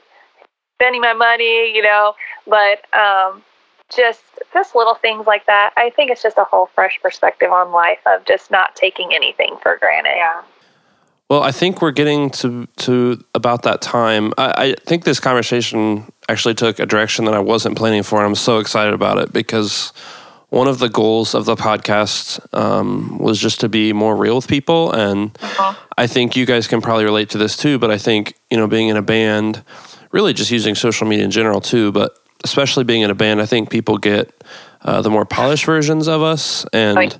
spending 0.80 1.00
my 1.00 1.12
money 1.12 1.74
you 1.74 1.82
know? 1.82 2.14
But 2.46 2.82
um 2.96 3.42
just 3.94 4.22
just 4.52 4.74
little 4.74 4.94
things 4.94 5.26
like 5.26 5.46
that. 5.46 5.72
I 5.76 5.90
think 5.90 6.10
it's 6.10 6.22
just 6.22 6.38
a 6.38 6.44
whole 6.44 6.66
fresh 6.66 6.98
perspective 7.02 7.50
on 7.50 7.72
life 7.72 7.98
of 8.06 8.24
just 8.24 8.50
not 8.50 8.76
taking 8.76 9.12
anything 9.12 9.56
for 9.62 9.76
granted. 9.78 10.14
Yeah. 10.16 10.42
Well, 11.30 11.44
I 11.44 11.52
think 11.52 11.80
we're 11.80 11.92
getting 11.92 12.30
to 12.30 12.66
to 12.78 13.24
about 13.36 13.62
that 13.62 13.80
time. 13.80 14.34
I, 14.36 14.52
I 14.56 14.74
think 14.84 15.04
this 15.04 15.20
conversation 15.20 16.10
actually 16.28 16.54
took 16.54 16.80
a 16.80 16.86
direction 16.86 17.24
that 17.26 17.34
I 17.34 17.38
wasn't 17.38 17.76
planning 17.78 18.02
for, 18.02 18.18
and 18.18 18.26
I'm 18.26 18.34
so 18.34 18.58
excited 18.58 18.92
about 18.92 19.18
it 19.18 19.32
because 19.32 19.92
one 20.48 20.66
of 20.66 20.80
the 20.80 20.88
goals 20.88 21.36
of 21.36 21.44
the 21.44 21.54
podcast 21.54 22.40
um, 22.52 23.16
was 23.18 23.38
just 23.38 23.60
to 23.60 23.68
be 23.68 23.92
more 23.92 24.16
real 24.16 24.34
with 24.34 24.48
people, 24.48 24.90
and 24.90 25.38
I 25.96 26.08
think 26.08 26.34
you 26.34 26.46
guys 26.46 26.66
can 26.66 26.80
probably 26.80 27.04
relate 27.04 27.30
to 27.30 27.38
this 27.38 27.56
too. 27.56 27.78
But 27.78 27.92
I 27.92 27.98
think 27.98 28.34
you 28.50 28.56
know, 28.56 28.66
being 28.66 28.88
in 28.88 28.96
a 28.96 29.02
band, 29.02 29.62
really 30.10 30.32
just 30.32 30.50
using 30.50 30.74
social 30.74 31.06
media 31.06 31.24
in 31.24 31.30
general 31.30 31.60
too, 31.60 31.92
but 31.92 32.18
especially 32.42 32.82
being 32.82 33.02
in 33.02 33.10
a 33.10 33.14
band, 33.14 33.40
I 33.40 33.46
think 33.46 33.70
people 33.70 33.98
get 33.98 34.34
uh, 34.82 35.00
the 35.00 35.10
more 35.10 35.24
polished 35.24 35.64
versions 35.64 36.08
of 36.08 36.22
us 36.22 36.66
and. 36.72 36.96
Right. 36.96 37.18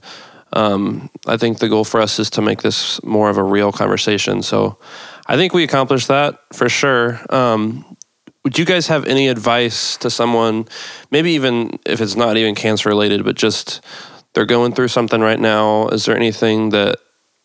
Um, 0.53 1.11
I 1.27 1.37
think 1.37 1.59
the 1.59 1.69
goal 1.69 1.85
for 1.85 2.01
us 2.01 2.19
is 2.19 2.31
to 2.31 2.43
make 2.43 2.63
this 2.63 3.03
more 3.03 3.31
of 3.31 3.37
a 3.37 3.43
real 3.43 3.73
conversation. 3.73 4.43
So 4.43 4.79
I 5.27 5.37
think 5.37 5.55
we 5.55 5.63
accomplished 5.63 6.09
that 6.09 6.41
for 6.53 6.69
sure. 6.69 7.21
Um, 7.31 7.97
would 8.43 8.59
you 8.59 8.65
guys 8.65 8.87
have 8.87 9.05
any 9.07 9.29
advice 9.29 9.97
to 9.99 10.11
someone, 10.11 10.67
maybe 11.11 11.33
even 11.33 11.79
if 11.85 12.01
it's 12.01 12.17
not 12.17 12.37
even 12.37 12.55
cancer 12.55 12.89
related, 12.89 13.23
but 13.23 13.37
just 13.37 13.85
they're 14.33 14.47
going 14.47 14.73
through 14.73 14.89
something 14.89 15.21
right 15.21 15.39
now? 15.39 15.89
Is 15.89 16.07
there 16.07 16.17
anything 16.17 16.71
that 16.71 16.99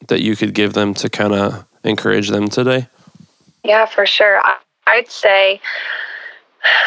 that 0.08 0.22
you 0.22 0.36
could 0.36 0.54
give 0.54 0.74
them 0.74 0.94
to 0.94 1.10
kind 1.10 1.34
of 1.34 1.66
encourage 1.84 2.30
them 2.30 2.48
today? 2.48 2.88
Yeah, 3.64 3.86
for 3.86 4.06
sure. 4.06 4.42
I'd 4.88 5.10
say 5.10 5.60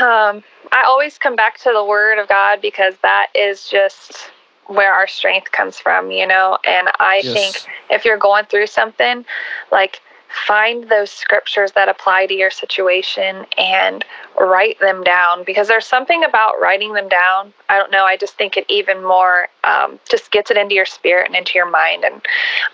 um, 0.01 0.43
I 0.73 0.85
always 0.87 1.19
come 1.19 1.37
back 1.37 1.59
to 1.59 1.73
the 1.73 1.85
Word 1.85 2.19
of 2.19 2.29
God 2.29 2.61
because 2.61 2.95
that 3.03 3.29
is 3.35 3.69
just 3.69 4.31
where 4.69 4.93
our 4.93 5.07
strength 5.09 5.51
comes 5.53 5.79
from, 5.79 6.11
you 6.11 6.27
know. 6.27 6.59
And 6.65 6.89
I 7.01 7.23
Yes. 7.25 7.35
think 7.35 7.63
if 7.91 8.05
you're 8.05 8.19
going 8.19 8.45
through 8.47 8.69
something, 8.69 9.25
like 9.73 10.01
find 10.47 10.89
those 10.91 11.11
scriptures 11.11 11.73
that 11.73 11.89
apply 11.89 12.27
to 12.27 12.35
your 12.35 12.51
situation 12.51 13.47
and 13.57 14.05
write 14.39 14.79
them 14.79 15.03
down 15.03 15.43
because 15.45 15.69
there's 15.69 15.87
something 15.87 16.23
about 16.23 16.61
writing 16.61 16.93
them 16.93 17.09
down. 17.09 17.53
I 17.69 17.79
don't 17.79 17.91
know. 17.91 18.05
I 18.05 18.17
just 18.17 18.37
think 18.37 18.57
it 18.57 18.67
even 18.69 19.03
more 19.03 19.49
um, 19.65 19.99
just 20.09 20.31
gets 20.31 20.51
it 20.51 20.57
into 20.57 20.75
your 20.75 20.87
spirit 20.87 21.27
and 21.27 21.35
into 21.37 21.53
your 21.55 21.69
mind 21.71 22.05
and 22.05 22.23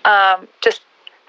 um, 0.03 0.47
just 0.61 0.81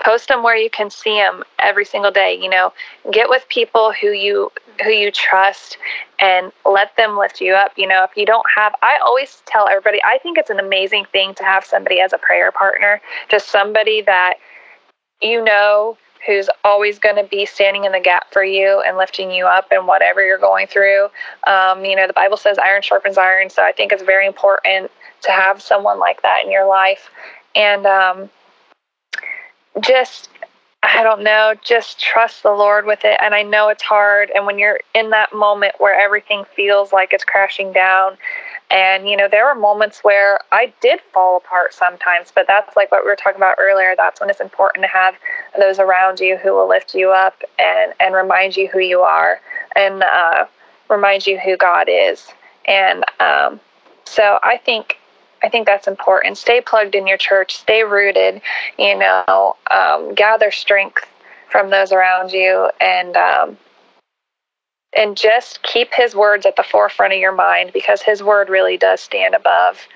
post 0.05 0.29
them 0.29 0.43
where 0.43 0.57
you 0.57 0.71
can 0.71 0.91
see 0.91 1.17
them 1.17 1.43
every 1.59 1.85
single 1.85 2.11
day 2.11 2.39
you 2.41 2.49
know? 2.49 2.73
Get 3.13 3.29
with 3.29 3.47
people 3.49 3.93
who 3.93 4.09
you 4.09 4.51
who 4.83 4.91
you 4.91 5.11
trust 5.11 5.79
and 6.21 6.53
let 6.65 6.97
them 6.97 7.17
lift 7.17 7.41
you 7.41 7.55
up 7.55 7.73
you 7.77 7.87
know? 7.87 8.05
If 8.05 8.17
you 8.17 8.27
don't 8.27 8.47
have 8.55 8.75
i 8.83 8.99
always 9.05 9.43
tell 9.47 9.69
everybody 9.69 10.03
i 10.05 10.19
think 10.19 10.39
it's 10.39 10.51
an 10.51 10.61
amazing 10.61 11.07
thing 11.13 11.35
to 11.35 11.45
have 11.45 11.65
somebody 11.65 12.01
as 12.01 12.13
a 12.13 12.19
prayer 12.19 12.53
partner 12.53 13.01
just 13.31 13.49
somebody 13.49 14.03
that 14.03 14.35
you 15.21 15.43
know 15.43 15.97
who's 16.27 16.49
always 16.65 16.99
going 16.99 17.15
to 17.15 17.23
be 17.23 17.47
standing 17.47 17.85
in 17.85 17.93
the 17.93 18.01
gap 18.01 18.33
for 18.33 18.43
you 18.43 18.83
and 18.85 18.97
lifting 18.97 19.31
you 19.31 19.47
up 19.47 19.71
in 19.71 19.87
whatever 19.87 20.27
you're 20.27 20.39
going 20.39 20.67
through. 20.67 21.05
Um, 21.47 21.85
you 21.85 21.95
know 21.95 22.07
the 22.07 22.13
bible 22.13 22.37
says 22.37 22.59
iron 22.59 22.83
sharpens 22.83 23.17
iron 23.17 23.49
so 23.49 23.63
i 23.63 23.71
think 23.71 23.93
it's 23.93 24.03
very 24.03 24.27
important 24.27 24.91
to 25.23 25.33
have 25.33 25.61
someone 25.61 25.99
like 25.99 26.23
that 26.23 26.45
in 26.45 26.51
your 26.51 26.67
life. 26.67 27.11
And 27.55 27.87
um, 27.87 28.31
just 29.81 30.29
I 30.83 31.03
don't 31.03 31.25
know, 31.25 31.55
just 31.65 31.99
trust 31.99 32.43
the 32.45 32.53
Lord 32.53 32.87
with 32.87 33.01
it. 33.05 33.19
And 33.21 33.35
I 33.35 33.43
know 33.43 33.69
it's 33.69 33.83
hard. 33.83 34.31
And 34.35 34.47
when 34.47 34.59
you're 34.59 34.79
in 34.95 35.11
that 35.11 35.35
moment 35.35 35.75
where 35.79 35.99
everything 35.99 36.45
feels 36.55 36.93
like 36.93 37.13
it's 37.13 37.25
crashing 37.25 37.73
down, 37.73 38.17
and 38.71 39.09
you 39.09 39.17
know, 39.17 39.29
there 39.29 39.45
were 39.47 39.55
moments 39.55 40.01
where 40.03 40.39
I 40.53 40.73
did 40.81 41.01
fall 41.13 41.39
apart 41.39 41.75
sometimes, 41.75 42.33
but 42.35 42.47
that's 42.47 42.77
like 42.77 42.93
what 42.93 43.05
we 43.05 43.11
were 43.11 43.17
talking 43.17 43.37
about 43.37 43.57
earlier. 43.59 43.95
That's 43.97 44.21
when 44.21 44.31
it's 44.31 44.41
important 44.41 44.85
to 44.85 44.89
have 44.89 45.17
those 45.59 45.79
around 45.79 46.21
you 46.21 46.37
who 46.37 46.53
will 46.53 46.69
lift 46.69 46.95
you 46.95 47.11
up 47.11 47.43
and, 47.59 47.93
and 47.99 48.15
remind 48.15 48.57
you 48.57 48.69
who 48.69 48.81
you 48.81 49.01
are 49.01 49.41
and 49.75 50.03
uh, 50.03 50.47
remind 50.89 51.27
you 51.27 51.39
who 51.39 51.57
God 51.57 51.89
is. 51.89 52.29
And 52.67 53.05
um, 53.21 53.61
so 54.05 54.39
I 54.43 54.57
think 54.57 54.99
I 55.47 55.49
think 55.49 55.65
that's 55.65 55.87
important. 55.87 56.37
Stay 56.37 56.61
plugged 56.61 56.97
in 56.97 57.07
your 57.07 57.17
church. 57.17 57.57
Stay 57.57 57.85
rooted. 57.85 58.43
You 58.81 58.99
know, 58.99 59.55
um, 59.71 60.13
gather 60.13 60.51
strength 60.51 61.07
from 61.51 61.71
those 61.71 61.93
around 61.93 62.33
you, 62.33 62.69
and 62.81 63.17
um, 63.17 63.57
and 64.99 65.17
just 65.17 65.63
keep 65.63 65.95
His 65.95 66.17
words 66.17 66.45
at 66.45 66.57
the 66.57 66.65
forefront 66.65 67.13
of 67.13 67.21
your 67.21 67.33
mind 67.33 67.71
because 67.73 68.03
His 68.03 68.25
word 68.25 68.49
really 68.49 68.77
does 68.77 69.01
stand 69.01 69.37
above 69.37 69.87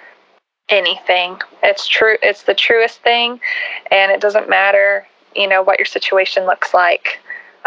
anything. 0.68 1.40
It's 1.64 1.88
true. 1.88 2.16
It's 2.22 2.44
the 2.44 2.54
truest 2.54 3.02
thing, 3.02 3.40
and 3.90 4.12
it 4.12 4.20
doesn't 4.20 4.48
matter. 4.48 5.04
You 5.34 5.48
know 5.48 5.64
what 5.64 5.80
your 5.80 5.86
situation 5.86 6.46
looks 6.46 6.72
like, 6.72 7.18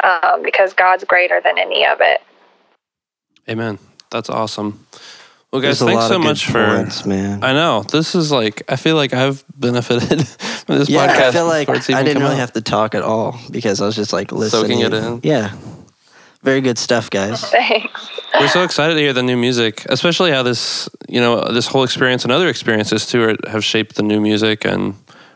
um, 0.05 0.41
because 0.41 0.71
God's 0.71 1.03
greater 1.03 1.41
than 1.43 1.57
any 1.57 1.85
of 1.85 1.97
it. 1.99 2.21
Amen. 3.49 3.77
That's 4.09 4.29
awesome. 4.29 4.87
Well, 5.53 5.61
guys, 5.61 5.77
There's 5.77 5.91
thanks 5.91 6.07
so 6.07 6.15
of 6.15 6.21
good 6.23 6.27
much 6.27 6.47
for. 6.47 6.65
points, 6.65 7.05
man. 7.05 7.43
I 7.43 7.53
know 7.53 7.83
this 7.83 8.15
is 8.15 8.31
like 8.31 8.63
I 8.69 8.75
feel 8.75 8.95
like 8.95 9.13
I've 9.13 9.45
benefited 9.55 10.27
from 10.65 10.79
this 10.79 10.89
yeah, 10.89 11.07
podcast. 11.07 11.21
I 11.27 11.31
feel 11.31 11.45
like 11.45 11.67
before 11.67 11.95
I 11.95 12.01
didn't 12.01 12.23
really 12.23 12.33
out. 12.33 12.39
have 12.39 12.53
to 12.53 12.61
talk 12.61 12.95
at 12.95 13.03
all 13.03 13.39
because 13.51 13.79
I 13.79 13.85
was 13.85 13.95
just 13.95 14.11
like 14.11 14.31
listening. 14.31 14.63
Soaking 14.63 14.79
it 14.79 14.93
in. 14.95 15.19
Yeah. 15.21 15.55
Very 16.41 16.59
good 16.59 16.79
stuff, 16.79 17.11
guys. 17.11 17.39
Thanks. 17.51 18.09
We're 18.39 18.47
so 18.47 18.63
excited 18.63 18.95
to 18.95 18.99
hear 18.99 19.13
the 19.13 19.21
new 19.21 19.37
music, 19.37 19.85
especially 19.89 20.31
how 20.31 20.41
this, 20.41 20.89
you 21.07 21.21
know, 21.21 21.43
this 21.51 21.67
whole 21.67 21.83
experience 21.83 22.23
and 22.23 22.31
other 22.31 22.49
experiences 22.49 23.05
too 23.05 23.21
are, 23.21 23.35
have 23.47 23.63
shaped 23.63 23.93
the 23.95 24.01
new 24.01 24.19
music, 24.19 24.65
and 24.65 24.95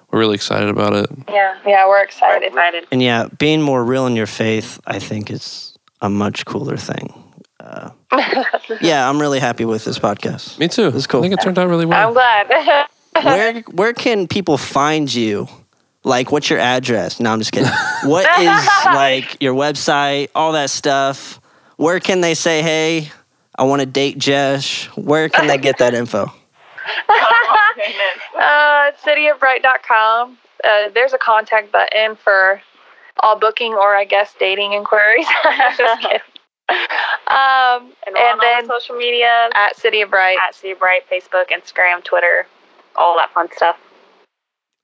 we're 0.09 0.17
really 0.17 0.33
excited 0.33 0.69
about 0.69 0.93
it. 0.93 1.11
Yeah. 1.29 1.59
Yeah, 1.63 1.87
we're 1.87 2.01
excited. 2.01 2.47
Excited. 2.47 2.87
And 2.91 3.03
yeah, 3.03 3.27
being 3.37 3.61
more 3.61 3.85
real 3.85 4.07
in 4.07 4.15
your 4.15 4.25
faith, 4.25 4.79
I 4.87 4.97
think, 4.97 5.29
is 5.29 5.77
a 6.01 6.09
much 6.09 6.43
cooler 6.43 6.75
thing. 6.75 7.13
Uh, 7.59 7.91
yeah, 8.81 9.09
I'm 9.09 9.19
really 9.19 9.39
happy 9.39 9.65
with 9.65 9.83
this 9.83 9.99
podcast. 9.99 10.57
Me 10.59 10.67
too. 10.67 10.91
That's 10.91 11.07
cool. 11.07 11.19
I 11.19 11.23
think 11.23 11.33
it 11.33 11.43
turned 11.43 11.57
out 11.59 11.67
really 11.67 11.85
well. 11.85 12.07
I'm 12.07 12.13
glad. 12.13 12.87
Where 13.23 13.61
where 13.61 13.93
can 13.93 14.27
people 14.27 14.57
find 14.59 15.11
you? 15.11 15.47
Like, 16.03 16.31
what's 16.31 16.51
your 16.51 16.59
address? 16.59 17.19
No, 17.19 17.31
I'm 17.31 17.39
just 17.39 17.51
kidding. 17.51 17.71
What 18.03 18.25
is 18.39 18.67
like 18.85 19.41
your 19.41 19.55
website? 19.55 20.29
All 20.35 20.51
that 20.51 20.69
stuff. 20.69 21.41
Where 21.77 21.99
can 21.99 22.21
they 22.21 22.35
say, 22.35 22.61
"Hey, 22.61 23.11
I 23.55 23.63
want 23.63 23.79
to 23.79 23.87
date 23.87 24.19
Jesh"? 24.19 24.85
Where 24.95 25.29
can 25.29 25.47
they 25.47 25.57
get 25.57 25.79
that 25.79 25.95
info? 25.95 26.31
uh, 28.39 28.91
cityofbright.com. 29.03 30.37
Uh, 30.63 30.89
there's 30.93 31.13
a 31.13 31.17
contact 31.17 31.71
button 31.71 32.15
for 32.15 32.61
all 33.21 33.37
booking 33.39 33.73
or 33.73 33.95
I 33.95 34.05
guess 34.05 34.35
dating 34.39 34.73
inquiries. 34.73 35.27
Just 36.69 36.89
kidding. 36.89 36.97
Um, 37.27 37.93
And, 38.05 38.15
and 38.17 38.17
on 38.17 38.39
then 38.39 38.65
social 38.67 38.95
media 38.95 39.49
at 39.53 39.75
City 39.75 40.01
of 40.01 40.09
Bright. 40.09 40.37
at 40.47 40.55
City 40.55 40.71
of 40.71 40.79
Bright, 40.79 41.01
Facebook, 41.11 41.45
Instagram, 41.51 42.03
Twitter, 42.03 42.47
all 42.95 43.17
that 43.17 43.31
fun 43.33 43.47
stuff. 43.55 43.77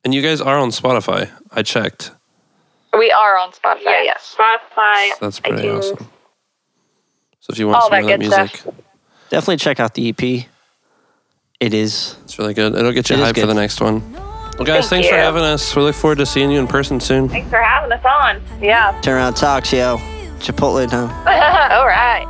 And 0.03 0.13
you 0.13 0.21
guys 0.21 0.41
are 0.41 0.57
on 0.57 0.69
Spotify. 0.69 1.29
I 1.51 1.63
checked. 1.63 2.11
We 2.97 3.11
are 3.11 3.37
on 3.37 3.51
Spotify. 3.51 4.03
Yes. 4.03 4.35
Spotify. 4.37 5.11
That's 5.19 5.39
pretty 5.39 5.63
iTunes. 5.63 5.79
awesome. 5.93 6.09
So 7.39 7.51
if 7.53 7.59
you 7.59 7.67
want 7.67 7.77
All 7.81 7.89
some 7.89 7.99
of 7.99 8.05
that 8.05 8.07
that 8.07 8.19
good 8.19 8.19
music, 8.19 8.57
stuff. 8.57 8.73
Definitely 9.29 9.57
check 9.57 9.79
out 9.79 9.93
the 9.95 10.09
EP. 10.09 10.45
It 11.59 11.73
is. 11.73 12.17
it's 12.23 12.37
really 12.37 12.53
good. 12.53 12.75
It'll 12.75 12.91
get 12.91 13.09
you 13.09 13.15
It 13.15 13.19
is 13.19 13.27
hyped 13.29 13.39
for 13.39 13.47
the 13.47 13.53
next 13.53 13.79
one. 13.81 14.11
Well, 14.13 14.65
guys, 14.65 14.87
Thank 14.87 15.05
thanks 15.05 15.07
for 15.09 15.15
having 15.15 15.41
us. 15.43 15.75
We 15.75 15.81
look 15.81 15.95
forward 15.95 16.17
to 16.19 16.25
seeing 16.25 16.51
you 16.51 16.59
in 16.59 16.67
person 16.67 16.99
soon. 16.99 17.29
Thanks 17.29 17.49
for 17.49 17.61
having 17.61 17.91
us 17.91 18.03
on. 18.05 18.41
Yeah. 18.61 18.99
Turn 19.01 19.15
around, 19.15 19.33
talks, 19.35 19.73
yo. 19.73 19.97
Chipotle 20.43 20.89
time. 20.89 21.09
all 21.71 21.87
right. 21.87 22.27